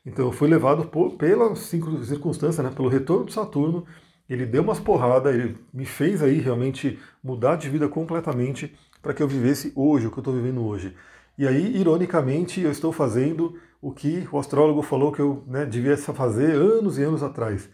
Então 0.05 0.25
eu 0.25 0.31
fui 0.31 0.49
levado 0.49 0.87
por, 0.87 1.13
pela 1.13 1.55
circunstância, 1.55 2.63
né, 2.63 2.71
pelo 2.71 2.89
retorno 2.89 3.25
de 3.25 3.33
Saturno, 3.33 3.85
ele 4.27 4.45
deu 4.45 4.63
umas 4.63 4.79
porradas, 4.79 5.33
ele 5.35 5.57
me 5.73 5.85
fez 5.85 6.23
aí 6.23 6.39
realmente 6.39 6.97
mudar 7.23 7.57
de 7.57 7.69
vida 7.69 7.87
completamente 7.89 8.73
para 9.01 9.13
que 9.13 9.21
eu 9.21 9.27
vivesse 9.27 9.73
hoje, 9.75 10.07
o 10.07 10.11
que 10.11 10.17
eu 10.17 10.21
estou 10.21 10.33
vivendo 10.33 10.63
hoje. 10.65 10.95
E 11.37 11.47
aí, 11.47 11.75
ironicamente, 11.77 12.61
eu 12.61 12.71
estou 12.71 12.91
fazendo 12.91 13.59
o 13.81 13.91
que 13.91 14.27
o 14.31 14.37
astrólogo 14.39 14.81
falou 14.81 15.11
que 15.11 15.19
eu 15.19 15.43
né, 15.47 15.65
devia 15.65 15.97
fazer 15.97 16.53
anos 16.53 16.97
e 16.97 17.03
anos 17.03 17.23
atrás. 17.23 17.69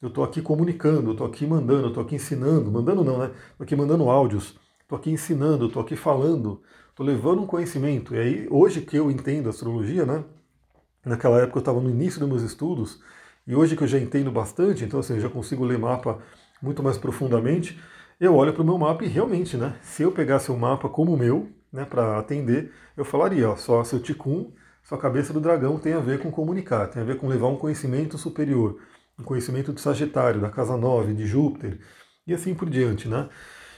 Eu 0.00 0.08
estou 0.08 0.24
aqui 0.24 0.42
comunicando, 0.42 1.12
estou 1.12 1.26
aqui 1.26 1.46
mandando, 1.46 1.88
estou 1.88 2.02
aqui 2.02 2.16
ensinando, 2.16 2.70
mandando 2.70 3.04
não, 3.04 3.18
né? 3.18 3.30
Estou 3.52 3.64
aqui 3.64 3.76
mandando 3.76 4.10
áudios, 4.10 4.58
estou 4.82 4.98
aqui 4.98 5.10
ensinando, 5.10 5.66
estou 5.66 5.80
aqui 5.80 5.94
falando, 5.94 6.60
estou 6.90 7.06
levando 7.06 7.42
um 7.42 7.46
conhecimento. 7.46 8.14
E 8.14 8.18
aí, 8.18 8.48
hoje 8.50 8.80
que 8.80 8.96
eu 8.96 9.10
entendo 9.10 9.48
astrologia, 9.48 10.04
né? 10.04 10.24
Naquela 11.04 11.40
época 11.40 11.58
eu 11.58 11.60
estava 11.60 11.80
no 11.80 11.90
início 11.90 12.20
dos 12.20 12.28
meus 12.28 12.42
estudos, 12.42 13.00
e 13.46 13.54
hoje 13.54 13.76
que 13.76 13.82
eu 13.82 13.88
já 13.88 13.98
entendo 13.98 14.30
bastante, 14.30 14.84
então 14.84 15.00
assim, 15.00 15.14
eu 15.14 15.20
já 15.20 15.28
consigo 15.28 15.64
ler 15.64 15.78
mapa 15.78 16.22
muito 16.62 16.82
mais 16.82 16.96
profundamente, 16.96 17.80
eu 18.20 18.34
olho 18.36 18.52
para 18.52 18.62
o 18.62 18.64
meu 18.64 18.78
mapa 18.78 19.04
e 19.04 19.08
realmente, 19.08 19.56
né? 19.56 19.74
Se 19.82 20.02
eu 20.04 20.12
pegasse 20.12 20.52
um 20.52 20.56
mapa 20.56 20.88
como 20.88 21.12
o 21.12 21.16
meu, 21.16 21.48
né, 21.72 21.84
para 21.84 22.18
atender, 22.18 22.72
eu 22.96 23.04
falaria, 23.04 23.50
ó, 23.50 23.56
só 23.56 23.82
seu 23.82 24.00
ticum, 24.00 24.52
sua 24.84 24.98
cabeça 24.98 25.32
do 25.32 25.40
dragão 25.40 25.78
tem 25.78 25.94
a 25.94 26.00
ver 26.00 26.20
com 26.20 26.30
comunicar, 26.30 26.86
tem 26.88 27.02
a 27.02 27.04
ver 27.04 27.18
com 27.18 27.26
levar 27.26 27.48
um 27.48 27.56
conhecimento 27.56 28.16
superior, 28.16 28.78
um 29.18 29.24
conhecimento 29.24 29.72
de 29.72 29.80
Sagitário, 29.80 30.40
da 30.40 30.50
casa 30.50 30.76
9, 30.76 31.14
de 31.14 31.26
Júpiter, 31.26 31.80
e 32.26 32.32
assim 32.32 32.54
por 32.54 32.70
diante, 32.70 33.08
né? 33.08 33.28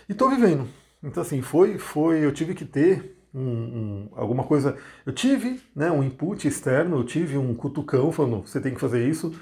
E 0.09 0.13
estou 0.13 0.29
vivendo, 0.29 0.69
então, 1.03 1.23
assim, 1.23 1.43
foi, 1.43 1.79
foi, 1.79 2.25
eu 2.25 2.33
tive 2.33 2.55
que 2.55 2.65
ter 2.65 3.15
um, 3.35 3.41
um, 3.41 4.09
alguma 4.13 4.45
coisa. 4.45 4.77
Eu 5.05 5.13
tive 5.13 5.61
né, 5.75 5.91
um 5.91 6.03
input 6.03 6.47
externo, 6.47 6.99
eu 6.99 7.05
tive 7.05 7.37
um 7.37 7.55
cutucão 7.55 8.13
falando, 8.13 8.47
você 8.47 8.61
tem 8.61 8.73
que 8.73 8.81
fazer 8.81 9.09
isso. 9.09 9.35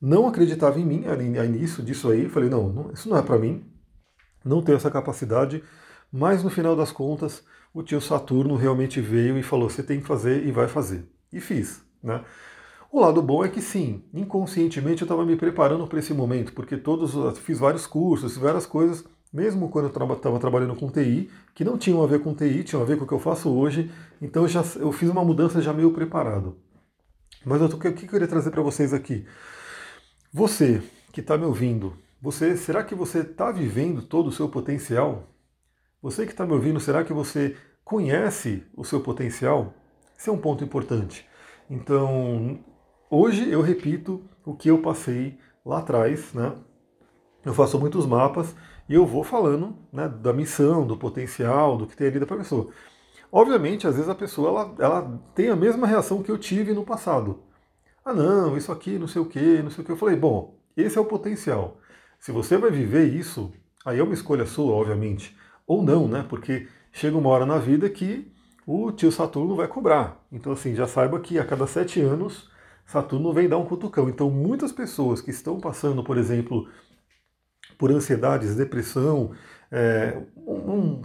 Não 0.00 0.26
acreditava 0.26 0.80
em 0.80 0.84
mim 0.84 1.06
ali, 1.06 1.26
início 1.26 1.82
disso 1.82 2.10
aí. 2.10 2.28
Falei, 2.28 2.48
não, 2.48 2.68
não 2.68 2.92
isso 2.92 3.08
não 3.08 3.16
é 3.16 3.22
para 3.22 3.38
mim, 3.38 3.64
não 4.44 4.62
tenho 4.62 4.76
essa 4.76 4.90
capacidade. 4.90 5.62
Mas 6.10 6.42
no 6.42 6.50
final 6.50 6.74
das 6.74 6.90
contas, 6.90 7.44
o 7.74 7.82
tio 7.82 8.00
Saturno 8.00 8.56
realmente 8.56 9.00
veio 9.00 9.36
e 9.36 9.42
falou: 9.42 9.68
você 9.68 9.82
tem 9.82 10.00
que 10.00 10.06
fazer 10.06 10.46
e 10.46 10.52
vai 10.52 10.68
fazer. 10.68 11.06
E 11.32 11.40
fiz. 11.40 11.82
Né? 12.02 12.24
O 12.90 13.00
lado 13.00 13.20
bom 13.20 13.44
é 13.44 13.48
que 13.48 13.60
sim, 13.60 14.04
inconscientemente 14.14 15.02
eu 15.02 15.06
estava 15.06 15.26
me 15.26 15.36
preparando 15.36 15.86
para 15.86 15.98
esse 15.98 16.14
momento, 16.14 16.52
porque 16.52 16.76
todos 16.76 17.38
fiz 17.40 17.58
vários 17.58 17.86
cursos, 17.86 18.36
várias 18.36 18.64
coisas 18.64 19.04
mesmo 19.32 19.68
quando 19.68 19.86
eu 19.86 20.16
estava 20.16 20.38
trabalhando 20.38 20.74
com 20.76 20.90
TI, 20.90 21.30
que 21.54 21.64
não 21.64 21.76
tinham 21.76 22.02
a 22.02 22.06
ver 22.06 22.20
com 22.20 22.34
TI, 22.34 22.64
tinham 22.64 22.82
a 22.82 22.86
ver 22.86 22.96
com 22.96 23.04
o 23.04 23.06
que 23.06 23.14
eu 23.14 23.18
faço 23.18 23.50
hoje, 23.50 23.90
então 24.20 24.44
eu, 24.44 24.48
já, 24.48 24.64
eu 24.76 24.92
fiz 24.92 25.08
uma 25.08 25.24
mudança 25.24 25.60
já 25.60 25.72
meio 25.72 25.92
preparado. 25.92 26.56
Mas 27.44 27.60
eu, 27.60 27.68
o 27.68 27.78
que 27.78 27.88
eu 27.88 27.94
queria 27.94 28.26
trazer 28.26 28.50
para 28.50 28.62
vocês 28.62 28.92
aqui? 28.92 29.26
Você 30.32 30.82
que 31.12 31.20
está 31.20 31.36
me 31.38 31.44
ouvindo, 31.44 31.96
você, 32.20 32.56
será 32.56 32.82
que 32.82 32.94
você 32.94 33.20
está 33.20 33.52
vivendo 33.52 34.02
todo 34.02 34.28
o 34.28 34.32
seu 34.32 34.48
potencial? 34.48 35.28
Você 36.02 36.24
que 36.26 36.32
está 36.32 36.46
me 36.46 36.52
ouvindo, 36.52 36.80
será 36.80 37.04
que 37.04 37.12
você 37.12 37.56
conhece 37.84 38.64
o 38.76 38.84
seu 38.84 39.00
potencial? 39.00 39.74
Esse 40.18 40.28
é 40.28 40.32
um 40.32 40.38
ponto 40.38 40.64
importante. 40.64 41.26
Então, 41.70 42.58
hoje 43.10 43.50
eu 43.50 43.60
repito 43.60 44.22
o 44.44 44.54
que 44.54 44.70
eu 44.70 44.78
passei 44.82 45.38
lá 45.64 45.78
atrás, 45.78 46.32
né? 46.32 46.54
Eu 47.44 47.54
faço 47.54 47.78
muitos 47.78 48.06
mapas 48.06 48.54
e 48.88 48.94
eu 48.94 49.06
vou 49.06 49.24
falando 49.24 49.76
né, 49.92 50.08
da 50.08 50.32
missão, 50.32 50.86
do 50.86 50.96
potencial, 50.96 51.76
do 51.76 51.86
que 51.86 51.96
tem 51.96 52.08
ali 52.08 52.20
da 52.20 52.26
pessoa. 52.26 52.68
Obviamente, 53.30 53.86
às 53.86 53.96
vezes 53.96 54.08
a 54.08 54.14
pessoa 54.14 54.48
ela, 54.48 54.74
ela 54.78 55.20
tem 55.34 55.48
a 55.48 55.56
mesma 55.56 55.86
reação 55.86 56.22
que 56.22 56.30
eu 56.30 56.38
tive 56.38 56.72
no 56.72 56.84
passado. 56.84 57.42
Ah, 58.04 58.14
não, 58.14 58.56
isso 58.56 58.70
aqui, 58.70 58.98
não 58.98 59.08
sei 59.08 59.20
o 59.20 59.26
que, 59.26 59.62
não 59.62 59.70
sei 59.70 59.82
o 59.82 59.84
que. 59.84 59.92
Eu 59.92 59.96
falei, 59.96 60.16
bom, 60.16 60.56
esse 60.76 60.96
é 60.96 61.00
o 61.00 61.04
potencial. 61.04 61.78
Se 62.20 62.30
você 62.30 62.56
vai 62.56 62.70
viver 62.70 63.12
isso, 63.12 63.52
aí 63.84 63.98
é 63.98 64.02
uma 64.02 64.14
escolha 64.14 64.46
sua, 64.46 64.72
obviamente. 64.72 65.36
Ou 65.66 65.82
não, 65.82 66.06
né? 66.06 66.24
Porque 66.28 66.68
chega 66.92 67.16
uma 67.16 67.28
hora 67.30 67.44
na 67.44 67.58
vida 67.58 67.90
que 67.90 68.32
o 68.66 68.92
tio 68.92 69.10
Saturno 69.10 69.56
vai 69.56 69.66
cobrar. 69.68 70.24
Então, 70.30 70.52
assim, 70.52 70.74
já 70.74 70.86
saiba 70.86 71.18
que 71.20 71.38
a 71.38 71.44
cada 71.44 71.66
sete 71.66 72.00
anos 72.00 72.50
Saturno 72.86 73.32
vem 73.32 73.48
dar 73.48 73.58
um 73.58 73.66
cutucão. 73.66 74.08
Então, 74.08 74.30
muitas 74.30 74.70
pessoas 74.72 75.20
que 75.20 75.30
estão 75.30 75.58
passando, 75.58 76.04
por 76.04 76.16
exemplo, 76.16 76.68
por 77.78 77.90
ansiedades, 77.90 78.56
depressão, 78.56 79.32
é, 79.70 80.16
um, 80.46 80.52
um, 80.52 81.02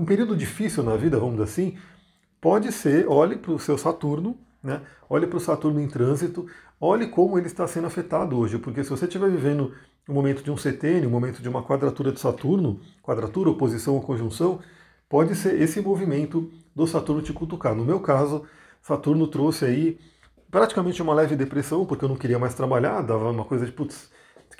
um, 0.00 0.04
período 0.04 0.36
difícil 0.36 0.82
na 0.82 0.96
vida, 0.96 1.18
vamos 1.18 1.34
dizer 1.34 1.44
assim, 1.44 1.78
pode 2.40 2.72
ser, 2.72 3.06
olhe 3.08 3.36
para 3.36 3.52
o 3.52 3.58
seu 3.58 3.78
Saturno, 3.78 4.36
né? 4.62 4.80
olhe 5.08 5.26
para 5.26 5.36
o 5.36 5.40
Saturno 5.40 5.80
em 5.80 5.88
trânsito, 5.88 6.46
olhe 6.80 7.06
como 7.08 7.38
ele 7.38 7.46
está 7.46 7.66
sendo 7.66 7.86
afetado 7.86 8.36
hoje, 8.36 8.58
porque 8.58 8.82
se 8.82 8.90
você 8.90 9.04
estiver 9.04 9.30
vivendo 9.30 9.72
um 10.08 10.14
momento 10.14 10.42
de 10.42 10.50
um 10.50 10.56
setênio, 10.56 11.08
um 11.08 11.12
momento 11.12 11.40
de 11.40 11.48
uma 11.48 11.62
quadratura 11.62 12.12
de 12.12 12.20
Saturno, 12.20 12.80
quadratura, 13.02 13.50
oposição 13.50 13.94
ou 13.94 14.02
conjunção, 14.02 14.60
pode 15.08 15.34
ser 15.34 15.60
esse 15.60 15.80
movimento 15.80 16.50
do 16.74 16.86
Saturno 16.86 17.22
te 17.22 17.32
cutucar. 17.32 17.74
No 17.74 17.84
meu 17.84 18.00
caso, 18.00 18.44
Saturno 18.80 19.26
trouxe 19.28 19.64
aí 19.64 19.98
praticamente 20.50 21.00
uma 21.00 21.14
leve 21.14 21.36
depressão, 21.36 21.86
porque 21.86 22.04
eu 22.04 22.08
não 22.08 22.16
queria 22.16 22.38
mais 22.38 22.54
trabalhar, 22.54 23.00
dava 23.02 23.30
uma 23.30 23.44
coisa 23.44 23.64
de, 23.64 23.72
putz, 23.72 24.10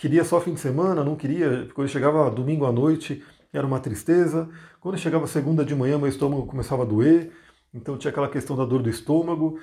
queria 0.02 0.24
só 0.24 0.40
fim 0.40 0.52
de 0.52 0.58
semana, 0.58 1.04
não 1.04 1.14
queria. 1.14 1.68
Quando 1.76 1.86
chegava 1.86 2.28
domingo 2.28 2.66
à 2.66 2.72
noite, 2.72 3.22
era 3.52 3.64
uma 3.64 3.78
tristeza. 3.78 4.48
Quando 4.80 4.98
chegava 4.98 5.28
segunda 5.28 5.64
de 5.64 5.76
manhã, 5.76 5.96
meu 5.96 6.08
estômago 6.08 6.44
começava 6.44 6.82
a 6.82 6.84
doer. 6.84 7.30
Então 7.72 7.96
tinha 7.96 8.10
aquela 8.10 8.28
questão 8.28 8.56
da 8.56 8.64
dor 8.64 8.82
do 8.82 8.90
estômago. 8.90 9.60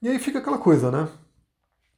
E 0.00 0.08
aí 0.08 0.20
fica 0.20 0.38
aquela 0.38 0.58
coisa, 0.58 0.92
né? 0.92 1.08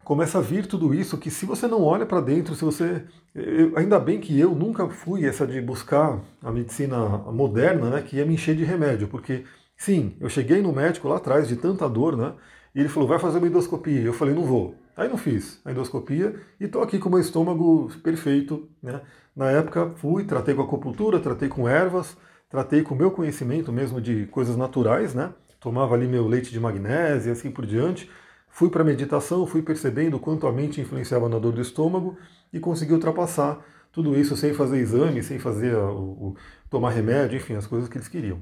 Começa 0.02 0.38
a 0.38 0.40
vir 0.40 0.66
tudo 0.66 0.94
isso 0.94 1.18
que 1.18 1.30
se 1.30 1.44
você 1.44 1.66
não 1.66 1.82
olha 1.82 2.06
para 2.06 2.22
dentro, 2.22 2.54
se 2.54 2.64
você. 2.64 3.04
Eu, 3.34 3.76
ainda 3.76 4.00
bem 4.00 4.18
que 4.18 4.40
eu 4.40 4.54
nunca 4.54 4.88
fui 4.88 5.26
essa 5.26 5.46
de 5.46 5.60
buscar 5.60 6.22
a 6.42 6.50
medicina 6.50 7.06
moderna, 7.30 7.90
né? 7.90 8.00
Que 8.00 8.16
ia 8.16 8.24
me 8.24 8.32
encher 8.32 8.56
de 8.56 8.64
remédio, 8.64 9.08
porque 9.08 9.44
sim, 9.76 10.16
eu 10.18 10.30
cheguei 10.30 10.62
no 10.62 10.72
médico 10.72 11.06
lá 11.06 11.18
atrás 11.18 11.46
de 11.46 11.56
tanta 11.56 11.86
dor, 11.86 12.16
né? 12.16 12.32
E 12.74 12.80
ele 12.80 12.88
falou, 12.88 13.06
vai 13.06 13.18
fazer 13.18 13.36
uma 13.36 13.46
endoscopia. 13.46 14.00
Eu 14.00 14.14
falei, 14.14 14.34
não 14.34 14.46
vou. 14.46 14.74
Aí 14.98 15.08
não 15.08 15.16
fiz 15.16 15.60
a 15.64 15.70
endoscopia 15.70 16.34
e 16.58 16.64
estou 16.64 16.82
aqui 16.82 16.98
com 16.98 17.08
o 17.08 17.12
meu 17.12 17.20
estômago 17.20 17.88
perfeito. 18.02 18.68
Né? 18.82 19.00
Na 19.34 19.48
época 19.48 19.92
fui, 19.94 20.24
tratei 20.24 20.56
com 20.56 20.62
acupuntura, 20.62 21.20
tratei 21.20 21.48
com 21.48 21.68
ervas, 21.68 22.16
tratei 22.50 22.82
com 22.82 22.96
o 22.96 22.98
meu 22.98 23.12
conhecimento 23.12 23.72
mesmo 23.72 24.00
de 24.00 24.26
coisas 24.26 24.56
naturais, 24.56 25.14
né? 25.14 25.32
Tomava 25.60 25.94
ali 25.94 26.08
meu 26.08 26.26
leite 26.26 26.50
de 26.50 26.58
magnésio 26.58 27.28
e 27.28 27.32
assim 27.32 27.48
por 27.48 27.64
diante. 27.64 28.10
Fui 28.48 28.68
para 28.70 28.82
meditação, 28.82 29.46
fui 29.46 29.62
percebendo 29.62 30.16
o 30.16 30.20
quanto 30.20 30.48
a 30.48 30.52
mente 30.52 30.80
influenciava 30.80 31.28
na 31.28 31.38
dor 31.38 31.52
do 31.52 31.60
estômago 31.60 32.16
e 32.52 32.58
consegui 32.58 32.92
ultrapassar 32.92 33.64
tudo 33.92 34.18
isso 34.18 34.36
sem 34.36 34.52
fazer 34.52 34.78
exame, 34.78 35.22
sem 35.22 35.38
fazer 35.38 35.76
o, 35.76 36.32
o 36.32 36.36
tomar 36.68 36.90
remédio, 36.90 37.36
enfim, 37.36 37.54
as 37.54 37.68
coisas 37.68 37.88
que 37.88 37.96
eles 37.96 38.08
queriam. 38.08 38.40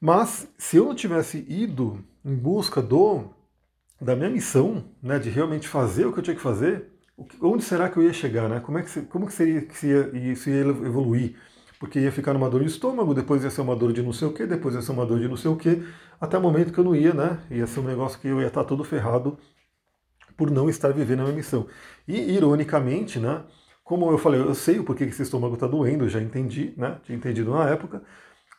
Mas 0.00 0.48
se 0.56 0.78
eu 0.78 0.86
não 0.86 0.94
tivesse 0.94 1.44
ido 1.46 2.02
em 2.24 2.34
busca 2.34 2.80
do 2.80 3.36
da 4.00 4.14
minha 4.16 4.30
missão, 4.30 4.84
né, 5.02 5.18
de 5.18 5.28
realmente 5.30 5.68
fazer 5.68 6.06
o 6.06 6.12
que 6.12 6.20
eu 6.20 6.22
tinha 6.22 6.36
que 6.36 6.42
fazer, 6.42 6.86
onde 7.42 7.64
será 7.64 7.88
que 7.88 7.96
eu 7.98 8.02
ia 8.02 8.12
chegar, 8.12 8.48
né? 8.48 8.60
Como 8.60 8.78
é 8.78 8.82
que 8.82 9.02
como 9.02 9.26
que 9.26 9.32
seria 9.32 9.62
que 9.62 9.86
ia, 9.86 10.32
isso 10.32 10.48
ia 10.50 10.60
evoluir? 10.60 11.36
Porque 11.80 11.98
ia 12.00 12.12
ficar 12.12 12.32
numa 12.32 12.48
dor 12.50 12.62
de 12.62 12.68
estômago, 12.70 13.14
depois 13.14 13.42
ia 13.44 13.50
ser 13.50 13.60
uma 13.60 13.74
dor 13.76 13.92
de 13.92 14.02
não 14.02 14.12
sei 14.12 14.28
o 14.28 14.32
que, 14.32 14.46
depois 14.46 14.74
ia 14.74 14.82
ser 14.82 14.92
uma 14.92 15.06
dor 15.06 15.18
de 15.20 15.28
não 15.28 15.36
sei 15.36 15.50
o 15.50 15.56
que, 15.56 15.82
até 16.20 16.38
o 16.38 16.40
momento 16.42 16.72
que 16.72 16.78
eu 16.78 16.84
não 16.84 16.94
ia, 16.94 17.12
né? 17.14 17.40
Ia 17.50 17.66
ser 17.66 17.80
um 17.80 17.84
negócio 17.84 18.18
que 18.20 18.28
eu 18.28 18.40
ia 18.40 18.48
estar 18.48 18.64
todo 18.64 18.84
ferrado 18.84 19.38
por 20.36 20.50
não 20.50 20.68
estar 20.70 20.92
vivendo 20.92 21.20
a 21.20 21.24
minha 21.24 21.36
missão. 21.36 21.66
E 22.06 22.16
ironicamente, 22.32 23.18
né? 23.18 23.44
Como 23.84 24.10
eu 24.10 24.18
falei, 24.18 24.40
eu 24.40 24.54
sei 24.54 24.78
o 24.78 24.84
porquê 24.84 25.06
que 25.06 25.12
esse 25.12 25.22
estômago 25.22 25.54
está 25.54 25.66
doendo, 25.66 26.04
eu 26.04 26.08
já 26.08 26.20
entendi, 26.20 26.74
né? 26.76 26.98
Tinha 27.04 27.16
entendido 27.16 27.50
na 27.50 27.68
época. 27.68 28.02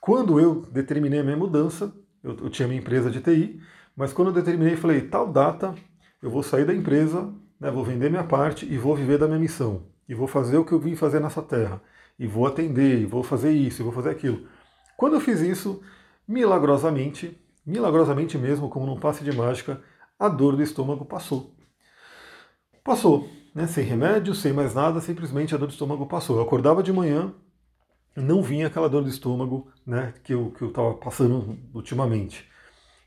Quando 0.01 0.39
eu 0.39 0.61
determinei 0.71 1.19
a 1.19 1.23
minha 1.23 1.37
mudança, 1.37 1.93
eu, 2.23 2.35
eu 2.37 2.49
tinha 2.49 2.67
minha 2.67 2.79
empresa 2.79 3.09
de 3.11 3.21
TI, 3.21 3.61
mas 3.99 4.13
quando 4.13 4.29
eu 4.29 4.33
determinei, 4.33 4.77
falei, 4.77 5.01
tal 5.01 5.29
data 5.29 5.75
eu 6.21 6.29
vou 6.29 6.41
sair 6.41 6.63
da 6.63 6.73
empresa, 6.73 7.33
né, 7.59 7.69
vou 7.69 7.83
vender 7.83 8.09
minha 8.09 8.23
parte 8.23 8.65
e 8.65 8.77
vou 8.77 8.95
viver 8.95 9.17
da 9.17 9.27
minha 9.27 9.37
missão. 9.37 9.87
E 10.07 10.15
vou 10.15 10.25
fazer 10.25 10.57
o 10.57 10.63
que 10.63 10.71
eu 10.71 10.79
vim 10.79 10.95
fazer 10.95 11.19
nessa 11.19 11.41
terra. 11.41 11.81
E 12.17 12.25
vou 12.25 12.47
atender, 12.47 13.01
e 13.01 13.05
vou 13.05 13.23
fazer 13.23 13.51
isso, 13.51 13.81
e 13.81 13.83
vou 13.83 13.91
fazer 13.91 14.11
aquilo. 14.11 14.47
Quando 14.95 15.15
eu 15.15 15.19
fiz 15.19 15.41
isso, 15.41 15.83
milagrosamente, 16.25 17.37
milagrosamente 17.65 18.37
mesmo, 18.37 18.69
como 18.69 18.85
num 18.85 18.97
passe 18.97 19.21
de 19.21 19.33
mágica, 19.33 19.81
a 20.17 20.29
dor 20.29 20.55
do 20.55 20.63
estômago 20.63 21.03
passou. 21.03 21.53
Passou, 22.81 23.29
né? 23.53 23.67
sem 23.67 23.83
remédio, 23.83 24.33
sem 24.33 24.53
mais 24.53 24.73
nada, 24.73 25.01
simplesmente 25.01 25.53
a 25.53 25.57
dor 25.57 25.67
do 25.67 25.71
estômago 25.71 26.05
passou. 26.05 26.37
Eu 26.37 26.43
acordava 26.43 26.81
de 26.81 26.93
manhã, 26.93 27.33
não 28.15 28.41
vinha 28.41 28.67
aquela 28.67 28.87
dor 28.87 29.03
do 29.03 29.09
estômago 29.09 29.69
né, 29.85 30.13
que 30.23 30.33
eu 30.33 30.53
estava 30.61 30.93
passando 30.93 31.57
ultimamente. 31.73 32.47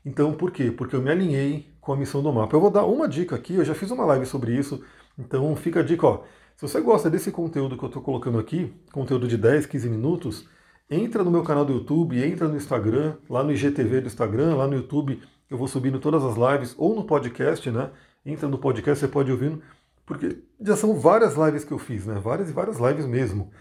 Então, 0.05 0.33
por 0.33 0.51
quê? 0.51 0.71
Porque 0.71 0.95
eu 0.95 1.01
me 1.01 1.09
alinhei 1.09 1.73
com 1.79 1.93
a 1.93 1.97
missão 1.97 2.21
do 2.21 2.31
mapa. 2.31 2.55
Eu 2.55 2.61
vou 2.61 2.69
dar 2.69 2.85
uma 2.85 3.07
dica 3.07 3.35
aqui, 3.35 3.55
eu 3.55 3.65
já 3.65 3.73
fiz 3.73 3.91
uma 3.91 4.05
live 4.05 4.25
sobre 4.25 4.55
isso, 4.57 4.83
então 5.17 5.55
fica 5.55 5.79
a 5.79 5.83
dica, 5.83 6.07
ó. 6.07 6.23
Se 6.55 6.61
você 6.61 6.79
gosta 6.81 7.09
desse 7.09 7.31
conteúdo 7.31 7.77
que 7.77 7.83
eu 7.83 7.87
estou 7.87 8.01
colocando 8.01 8.37
aqui, 8.37 8.73
conteúdo 8.91 9.27
de 9.27 9.37
10, 9.37 9.65
15 9.65 9.89
minutos, 9.89 10.47
entra 10.89 11.23
no 11.23 11.31
meu 11.31 11.43
canal 11.43 11.65
do 11.65 11.73
YouTube, 11.73 12.23
entra 12.23 12.47
no 12.47 12.55
Instagram, 12.55 13.15
lá 13.29 13.43
no 13.43 13.51
IGTV 13.51 14.01
do 14.01 14.07
Instagram, 14.07 14.55
lá 14.55 14.67
no 14.67 14.75
YouTube, 14.75 15.21
eu 15.49 15.57
vou 15.57 15.67
subindo 15.67 15.99
todas 15.99 16.23
as 16.23 16.35
lives, 16.35 16.75
ou 16.77 16.95
no 16.95 17.03
podcast, 17.03 17.69
né? 17.71 17.89
Entra 18.25 18.47
no 18.47 18.57
podcast, 18.57 18.99
você 18.99 19.11
pode 19.11 19.31
ouvir, 19.31 19.59
porque 20.05 20.37
já 20.61 20.75
são 20.75 20.95
várias 20.99 21.35
lives 21.35 21.63
que 21.63 21.71
eu 21.71 21.79
fiz, 21.79 22.05
né? 22.05 22.19
Várias 22.19 22.49
e 22.49 22.53
várias 22.53 22.79
lives 22.79 23.05
mesmo. 23.05 23.51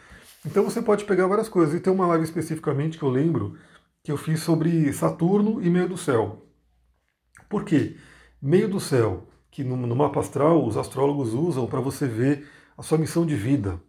Então 0.44 0.64
você 0.64 0.82
pode 0.82 1.04
pegar 1.04 1.26
várias 1.26 1.48
coisas. 1.48 1.74
E 1.74 1.80
tem 1.80 1.92
uma 1.92 2.06
live 2.06 2.24
especificamente 2.24 2.98
que 2.98 3.04
eu 3.04 3.10
lembro 3.10 3.56
que 4.02 4.10
eu 4.10 4.16
fiz 4.16 4.40
sobre 4.40 4.92
Saturno 4.92 5.62
e 5.62 5.70
meio 5.70 5.88
do 5.88 5.96
céu. 5.96 6.46
Por 7.48 7.64
quê? 7.64 7.96
Meio 8.40 8.68
do 8.68 8.80
céu, 8.80 9.28
que 9.50 9.62
no, 9.62 9.76
no 9.76 9.94
mapa 9.94 10.20
astral 10.20 10.66
os 10.66 10.76
astrólogos 10.76 11.34
usam 11.34 11.66
para 11.66 11.80
você 11.80 12.06
ver 12.06 12.48
a 12.76 12.82
sua 12.82 12.98
missão 12.98 13.24
de 13.24 13.36
vida. 13.36 13.80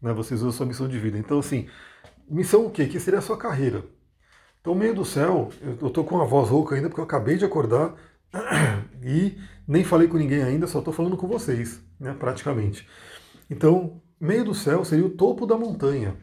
Né? 0.00 0.12
Vocês 0.12 0.40
usam 0.40 0.50
a 0.50 0.52
sua 0.52 0.66
missão 0.66 0.88
de 0.88 0.98
vida. 0.98 1.18
Então, 1.18 1.38
assim, 1.38 1.68
missão 2.28 2.66
o 2.66 2.70
quê? 2.70 2.86
Que 2.86 2.98
seria 2.98 3.20
a 3.20 3.22
sua 3.22 3.36
carreira. 3.36 3.84
Então, 4.60 4.74
meio 4.74 4.94
do 4.94 5.04
céu, 5.04 5.50
eu 5.60 5.88
estou 5.88 6.04
com 6.04 6.20
a 6.20 6.24
voz 6.24 6.48
rouca 6.48 6.74
ainda 6.74 6.88
porque 6.88 7.00
eu 7.00 7.04
acabei 7.04 7.36
de 7.36 7.44
acordar 7.44 7.94
e 9.04 9.38
nem 9.68 9.84
falei 9.84 10.08
com 10.08 10.16
ninguém 10.16 10.42
ainda, 10.42 10.66
só 10.66 10.78
estou 10.78 10.92
falando 10.92 11.16
com 11.16 11.28
vocês, 11.28 11.80
né, 12.00 12.14
praticamente. 12.18 12.88
Então, 13.48 14.00
meio 14.18 14.44
do 14.44 14.54
céu 14.54 14.84
seria 14.84 15.04
o 15.04 15.10
topo 15.10 15.46
da 15.46 15.56
montanha, 15.56 16.16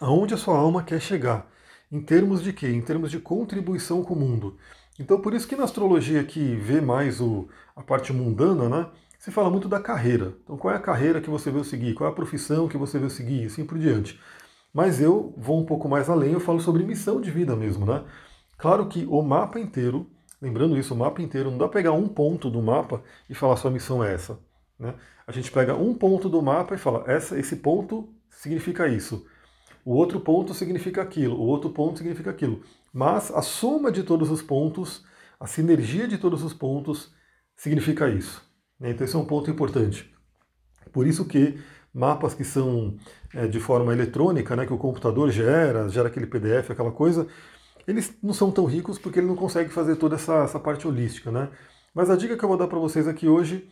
aonde 0.00 0.34
a 0.34 0.36
sua 0.36 0.58
alma 0.58 0.82
quer 0.82 1.00
chegar. 1.00 1.48
Em 1.90 2.00
termos 2.00 2.42
de 2.42 2.52
quê? 2.52 2.68
Em 2.68 2.80
termos 2.82 3.10
de 3.10 3.20
contribuição 3.20 4.02
com 4.02 4.14
o 4.14 4.18
mundo. 4.18 4.56
Então 4.98 5.20
por 5.20 5.34
isso 5.34 5.46
que 5.46 5.56
na 5.56 5.64
astrologia 5.64 6.24
que 6.24 6.56
vê 6.56 6.80
mais 6.80 7.20
o, 7.20 7.48
a 7.74 7.82
parte 7.82 8.12
mundana, 8.12 8.68
né? 8.68 8.86
Se 9.18 9.30
fala 9.30 9.50
muito 9.50 9.68
da 9.68 9.80
carreira. 9.80 10.36
Então 10.42 10.56
qual 10.56 10.74
é 10.74 10.76
a 10.76 10.80
carreira 10.80 11.20
que 11.20 11.30
você 11.30 11.50
veio 11.50 11.64
seguir? 11.64 11.94
Qual 11.94 12.08
é 12.08 12.12
a 12.12 12.14
profissão 12.14 12.68
que 12.68 12.76
você 12.76 12.98
veio 12.98 13.10
seguir? 13.10 13.42
E 13.42 13.46
assim 13.46 13.64
por 13.64 13.78
diante. 13.78 14.20
Mas 14.72 15.00
eu 15.00 15.32
vou 15.36 15.60
um 15.60 15.64
pouco 15.64 15.88
mais 15.88 16.10
além, 16.10 16.32
eu 16.32 16.40
falo 16.40 16.60
sobre 16.60 16.84
missão 16.84 17.20
de 17.20 17.30
vida 17.30 17.56
mesmo, 17.56 17.86
né? 17.86 18.04
Claro 18.58 18.86
que 18.88 19.06
o 19.06 19.22
mapa 19.22 19.58
inteiro, 19.60 20.10
lembrando 20.40 20.76
isso, 20.76 20.92
o 20.94 20.96
mapa 20.96 21.22
inteiro, 21.22 21.50
não 21.50 21.58
dá 21.58 21.66
para 21.66 21.74
pegar 21.74 21.92
um 21.92 22.08
ponto 22.08 22.50
do 22.50 22.62
mapa 22.62 23.02
e 23.28 23.34
falar 23.34 23.56
sua 23.56 23.70
missão 23.70 24.02
é 24.04 24.12
essa. 24.12 24.38
Né? 24.78 24.94
A 25.26 25.32
gente 25.32 25.50
pega 25.50 25.74
um 25.74 25.94
ponto 25.94 26.28
do 26.28 26.42
mapa 26.42 26.74
e 26.74 26.78
fala, 26.78 27.04
essa, 27.06 27.38
esse 27.38 27.56
ponto 27.56 28.08
significa 28.30 28.88
isso 28.88 29.26
o 29.86 29.94
outro 29.94 30.18
ponto 30.18 30.52
significa 30.52 31.00
aquilo, 31.00 31.36
o 31.36 31.46
outro 31.46 31.70
ponto 31.70 31.98
significa 31.98 32.28
aquilo. 32.28 32.60
Mas 32.92 33.30
a 33.30 33.40
soma 33.40 33.92
de 33.92 34.02
todos 34.02 34.32
os 34.32 34.42
pontos, 34.42 35.04
a 35.38 35.46
sinergia 35.46 36.08
de 36.08 36.18
todos 36.18 36.42
os 36.42 36.52
pontos, 36.52 37.14
significa 37.54 38.08
isso. 38.08 38.42
Né? 38.80 38.90
Então 38.90 39.04
esse 39.04 39.14
é 39.14 39.18
um 39.18 39.24
ponto 39.24 39.48
importante. 39.48 40.12
Por 40.92 41.06
isso 41.06 41.24
que 41.24 41.60
mapas 41.94 42.34
que 42.34 42.42
são 42.42 42.96
é, 43.32 43.46
de 43.46 43.60
forma 43.60 43.92
eletrônica, 43.92 44.56
né, 44.56 44.66
que 44.66 44.72
o 44.72 44.78
computador 44.78 45.30
gera, 45.30 45.88
gera 45.88 46.08
aquele 46.08 46.26
PDF, 46.26 46.72
aquela 46.72 46.90
coisa, 46.90 47.28
eles 47.86 48.12
não 48.20 48.34
são 48.34 48.50
tão 48.50 48.64
ricos 48.64 48.98
porque 48.98 49.20
ele 49.20 49.28
não 49.28 49.36
consegue 49.36 49.70
fazer 49.70 49.94
toda 49.94 50.16
essa, 50.16 50.42
essa 50.42 50.58
parte 50.58 50.88
holística. 50.88 51.30
Né? 51.30 51.48
Mas 51.94 52.10
a 52.10 52.16
dica 52.16 52.36
que 52.36 52.44
eu 52.44 52.48
vou 52.48 52.58
dar 52.58 52.66
para 52.66 52.80
vocês 52.80 53.06
aqui 53.06 53.28
hoje, 53.28 53.70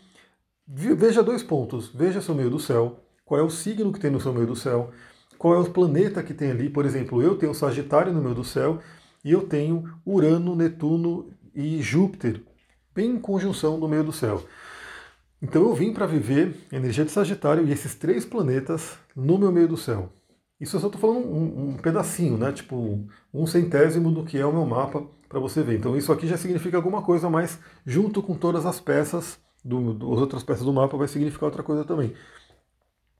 veja 0.64 1.24
dois 1.24 1.42
pontos. 1.42 1.88
Veja 1.92 2.20
seu 2.20 2.36
meio 2.36 2.50
do 2.50 2.60
céu, 2.60 3.00
qual 3.24 3.40
é 3.40 3.42
o 3.42 3.50
signo 3.50 3.92
que 3.92 3.98
tem 3.98 4.12
no 4.12 4.20
seu 4.20 4.32
meio 4.32 4.46
do 4.46 4.54
céu, 4.54 4.92
qual 5.38 5.54
é 5.54 5.58
o 5.58 5.70
planeta 5.70 6.22
que 6.22 6.34
tem 6.34 6.50
ali. 6.50 6.68
Por 6.68 6.84
exemplo, 6.84 7.22
eu 7.22 7.36
tenho 7.36 7.54
Sagitário 7.54 8.12
no 8.12 8.22
meio 8.22 8.34
do 8.34 8.44
céu 8.44 8.80
e 9.24 9.32
eu 9.32 9.42
tenho 9.42 9.84
Urano, 10.04 10.54
Netuno 10.54 11.30
e 11.54 11.80
Júpiter 11.80 12.42
bem 12.94 13.10
em 13.10 13.18
conjunção 13.18 13.76
no 13.76 13.88
meio 13.88 14.04
do 14.04 14.12
céu. 14.12 14.44
Então 15.42 15.62
eu 15.62 15.74
vim 15.74 15.92
para 15.92 16.06
viver 16.06 16.56
energia 16.72 17.04
de 17.04 17.10
Sagitário 17.10 17.66
e 17.66 17.72
esses 17.72 17.94
três 17.94 18.24
planetas 18.24 18.96
no 19.14 19.36
meu 19.36 19.50
meio 19.50 19.68
do 19.68 19.76
céu. 19.76 20.10
Isso 20.60 20.76
eu 20.76 20.80
só 20.80 20.86
estou 20.86 21.00
falando 21.00 21.26
um, 21.26 21.70
um, 21.70 21.76
pedacinho, 21.76 22.38
né? 22.38 22.52
Tipo 22.52 23.04
um 23.32 23.46
centésimo 23.46 24.10
do 24.10 24.24
que 24.24 24.38
é 24.38 24.46
o 24.46 24.52
meu 24.52 24.64
mapa 24.64 25.04
para 25.28 25.40
você 25.40 25.62
ver. 25.62 25.76
Então 25.76 25.96
isso 25.96 26.12
aqui 26.12 26.26
já 26.26 26.36
significa 26.36 26.76
alguma 26.76 27.02
coisa, 27.02 27.28
mas 27.28 27.58
junto 27.84 28.22
com 28.22 28.34
todas 28.34 28.64
as 28.64 28.80
peças, 28.80 29.38
do, 29.64 29.92
do, 29.92 30.12
as 30.14 30.20
outras 30.20 30.42
peças 30.42 30.64
do 30.64 30.72
mapa 30.72 30.96
vai 30.96 31.08
significar 31.08 31.46
outra 31.46 31.62
coisa 31.62 31.84
também. 31.84 32.14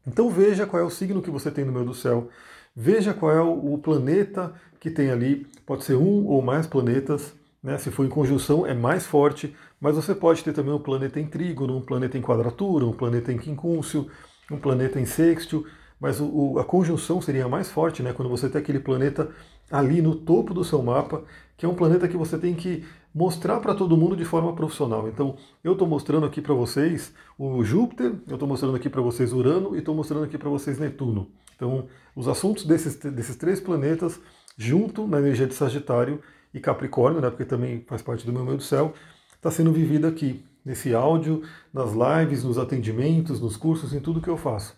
Então 0.06 0.30
veja 0.30 0.66
qual 0.66 0.82
é 0.82 0.84
o 0.84 0.90
signo 0.90 1.22
que 1.22 1.30
você 1.30 1.50
tem 1.50 1.64
no 1.64 1.72
meio 1.72 1.86
do 1.86 1.94
céu, 1.94 2.28
Veja 2.76 3.14
qual 3.14 3.30
é 3.30 3.40
o 3.40 3.78
planeta 3.78 4.52
que 4.80 4.90
tem 4.90 5.10
ali, 5.10 5.46
pode 5.64 5.84
ser 5.84 5.94
um 5.94 6.26
ou 6.26 6.42
mais 6.42 6.66
planetas, 6.66 7.32
né? 7.62 7.78
se 7.78 7.88
for 7.90 8.04
em 8.04 8.08
conjunção 8.08 8.66
é 8.66 8.74
mais 8.74 9.06
forte, 9.06 9.54
mas 9.80 9.94
você 9.94 10.12
pode 10.12 10.42
ter 10.42 10.52
também 10.52 10.74
um 10.74 10.78
planeta 10.80 11.20
em 11.20 11.26
trígono, 11.26 11.76
um 11.76 11.80
planeta 11.80 12.18
em 12.18 12.22
quadratura, 12.22 12.84
um 12.84 12.92
planeta 12.92 13.32
em 13.32 13.38
quincúncio, 13.38 14.10
um 14.50 14.58
planeta 14.58 14.98
em 14.98 15.06
sextil, 15.06 15.64
mas 16.00 16.18
o, 16.20 16.26
o, 16.26 16.58
a 16.58 16.64
conjunção 16.64 17.22
seria 17.22 17.48
mais 17.48 17.70
forte, 17.70 18.02
né? 18.02 18.12
Quando 18.12 18.28
você 18.28 18.48
tem 18.48 18.60
aquele 18.60 18.80
planeta 18.80 19.30
ali 19.70 20.02
no 20.02 20.16
topo 20.16 20.52
do 20.52 20.64
seu 20.64 20.82
mapa, 20.82 21.22
que 21.56 21.64
é 21.64 21.68
um 21.68 21.74
planeta 21.76 22.08
que 22.08 22.16
você 22.16 22.36
tem 22.36 22.54
que 22.54 22.84
mostrar 23.14 23.60
para 23.60 23.74
todo 23.74 23.96
mundo 23.96 24.16
de 24.16 24.24
forma 24.24 24.52
profissional. 24.54 25.08
Então, 25.08 25.36
eu 25.62 25.72
estou 25.72 25.86
mostrando 25.86 26.26
aqui 26.26 26.42
para 26.42 26.52
vocês 26.52 27.14
o 27.38 27.62
Júpiter, 27.62 28.12
eu 28.26 28.34
estou 28.34 28.48
mostrando 28.48 28.74
aqui 28.74 28.88
para 28.88 29.00
vocês 29.00 29.32
Urano 29.32 29.76
e 29.76 29.78
estou 29.78 29.94
mostrando 29.94 30.24
aqui 30.24 30.36
para 30.36 30.50
vocês 30.50 30.78
Netuno. 30.78 31.30
Então, 31.54 31.86
os 32.16 32.26
assuntos 32.26 32.64
desses, 32.64 32.96
desses 32.96 33.36
três 33.36 33.60
planetas, 33.60 34.20
junto 34.56 35.06
na 35.06 35.18
energia 35.18 35.46
de 35.46 35.54
Sagitário 35.54 36.20
e 36.52 36.58
Capricórnio, 36.58 37.20
né, 37.20 37.30
porque 37.30 37.44
também 37.44 37.84
faz 37.86 38.02
parte 38.02 38.26
do 38.26 38.32
meu 38.32 38.44
meio 38.44 38.56
do 38.56 38.62
céu, 38.62 38.92
está 39.36 39.50
sendo 39.50 39.72
vivido 39.72 40.06
aqui, 40.06 40.44
nesse 40.64 40.94
áudio, 40.94 41.42
nas 41.72 41.92
lives, 41.92 42.42
nos 42.42 42.58
atendimentos, 42.58 43.40
nos 43.40 43.56
cursos, 43.56 43.92
em 43.92 44.00
tudo 44.00 44.20
que 44.20 44.28
eu 44.28 44.36
faço. 44.36 44.74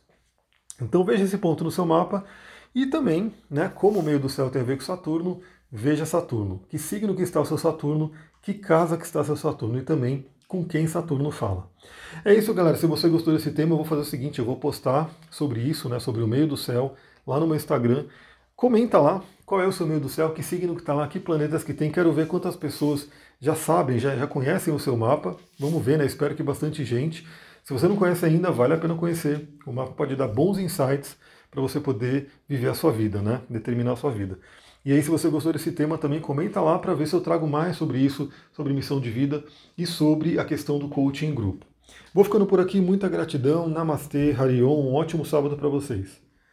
Então 0.81 1.05
veja 1.05 1.25
esse 1.25 1.39
ponto 1.39 1.65
no 1.65 1.71
seu 1.71 1.87
mapa 1.87 2.25
e 2.75 2.87
também, 2.87 3.33
né, 3.49 3.71
como 3.75 4.01
o 4.01 4.03
meio 4.03 4.19
do 4.19 4.29
céu 4.29 4.51
tem 4.51 4.61
a 4.61 4.65
ver 4.65 4.77
com 4.77 4.85
Saturno, 4.85 5.41
veja 5.71 6.07
Saturno. 6.07 6.63
Que 6.69 6.79
signo 6.79 7.15
que 7.15 7.23
está 7.23 7.41
o 7.41 7.45
seu 7.45 7.59
Saturno, 7.59 8.13
que 8.43 8.55
casa 8.55 8.97
que 8.97 9.05
está 9.05 9.21
o 9.21 9.25
seu 9.25 9.37
Saturno 9.37 9.79
e 9.79 9.83
também 9.83 10.27
com 10.49 10.65
quem 10.65 10.87
Saturno 10.87 11.31
fala. 11.31 11.69
É 12.25 12.33
isso, 12.33 12.55
galera. 12.55 12.77
Se 12.77 12.87
você 12.87 13.09
gostou 13.09 13.35
desse 13.35 13.51
tema, 13.51 13.73
eu 13.73 13.77
vou 13.77 13.85
fazer 13.85 14.03
o 14.03 14.05
seguinte: 14.05 14.39
eu 14.39 14.45
vou 14.45 14.57
postar 14.57 15.11
sobre 15.31 15.61
isso, 15.61 15.89
né, 15.89 15.99
sobre 15.99 16.23
o 16.23 16.29
meio 16.29 16.47
do 16.47 16.57
céu, 16.57 16.95
lá 17.27 17.41
no 17.41 17.47
meu 17.47 17.57
Instagram. 17.57 18.07
Comenta 18.55 18.99
lá 18.99 19.23
qual 19.45 19.61
é 19.61 19.67
o 19.67 19.73
seu 19.73 19.87
meio 19.87 20.01
do 20.01 20.09
céu, 20.09 20.33
que 20.33 20.43
signo 20.43 20.75
que 20.75 20.81
está 20.81 20.95
lá, 20.95 21.07
que 21.07 21.21
planetas 21.21 21.63
que 21.63 21.75
tem. 21.75 21.91
Quero 21.91 22.13
ver 22.13 22.27
quantas 22.27 22.57
pessoas 22.57 23.09
já 23.41 23.55
sabem, 23.55 23.99
já, 23.99 24.17
já 24.17 24.27
conhecem 24.27 24.73
o 24.73 24.79
seu 24.79 24.97
mapa. 24.97 25.37
Vamos 25.59 25.85
ver, 25.85 25.99
né? 25.99 26.07
Espero 26.07 26.35
que 26.35 26.43
bastante 26.43 26.85
gente. 26.85 27.27
Se 27.63 27.73
você 27.73 27.89
não 27.89 27.97
conhece 27.97 28.25
ainda, 28.25 28.51
vale 28.51 28.75
a 28.75 28.79
pena 28.79 28.95
conhecer. 28.95 29.49
O 29.67 29.73
mapa 29.73 29.93
pode 29.93 30.17
dar 30.17 30.29
bons 30.29 30.59
insights 30.59 31.17
para 31.51 31.61
você 31.61 31.81
poder 31.81 32.31
viver 32.49 32.69
a 32.69 32.75
sua 32.75 32.93
vida, 32.93 33.21
né? 33.21 33.43
Determinar 33.51 33.93
a 33.93 33.97
sua 33.97 34.11
vida. 34.11 34.39
E 34.87 34.93
aí, 34.93 35.03
se 35.03 35.11
você 35.11 35.29
gostou 35.29 35.53
desse 35.53 35.73
tema, 35.73 35.99
também 35.99 36.21
comenta 36.21 36.61
lá 36.61 36.79
para 36.79 36.95
ver 36.95 37.09
se 37.09 37.15
eu 37.15 37.21
trago 37.21 37.45
mais 37.45 37.77
sobre 37.77 37.99
isso, 37.99 38.31
sobre 38.53 38.73
missão 38.73 39.01
de 39.01 39.11
vida 39.11 39.43
e 39.77 39.85
sobre 39.85 40.39
a 40.39 40.45
questão 40.45 40.79
do 40.79 40.89
coaching 40.89 41.27
em 41.27 41.35
grupo. 41.35 41.67
Vou 42.15 42.23
ficando 42.23 42.47
por 42.47 42.61
aqui, 42.61 42.81
muita 42.81 43.09
gratidão, 43.09 43.69
Namastê, 43.69 44.31
Harion, 44.39 44.79
um 44.79 44.95
ótimo 44.95 45.25
sábado 45.27 45.57
para 45.57 45.69
vocês. 45.69 46.25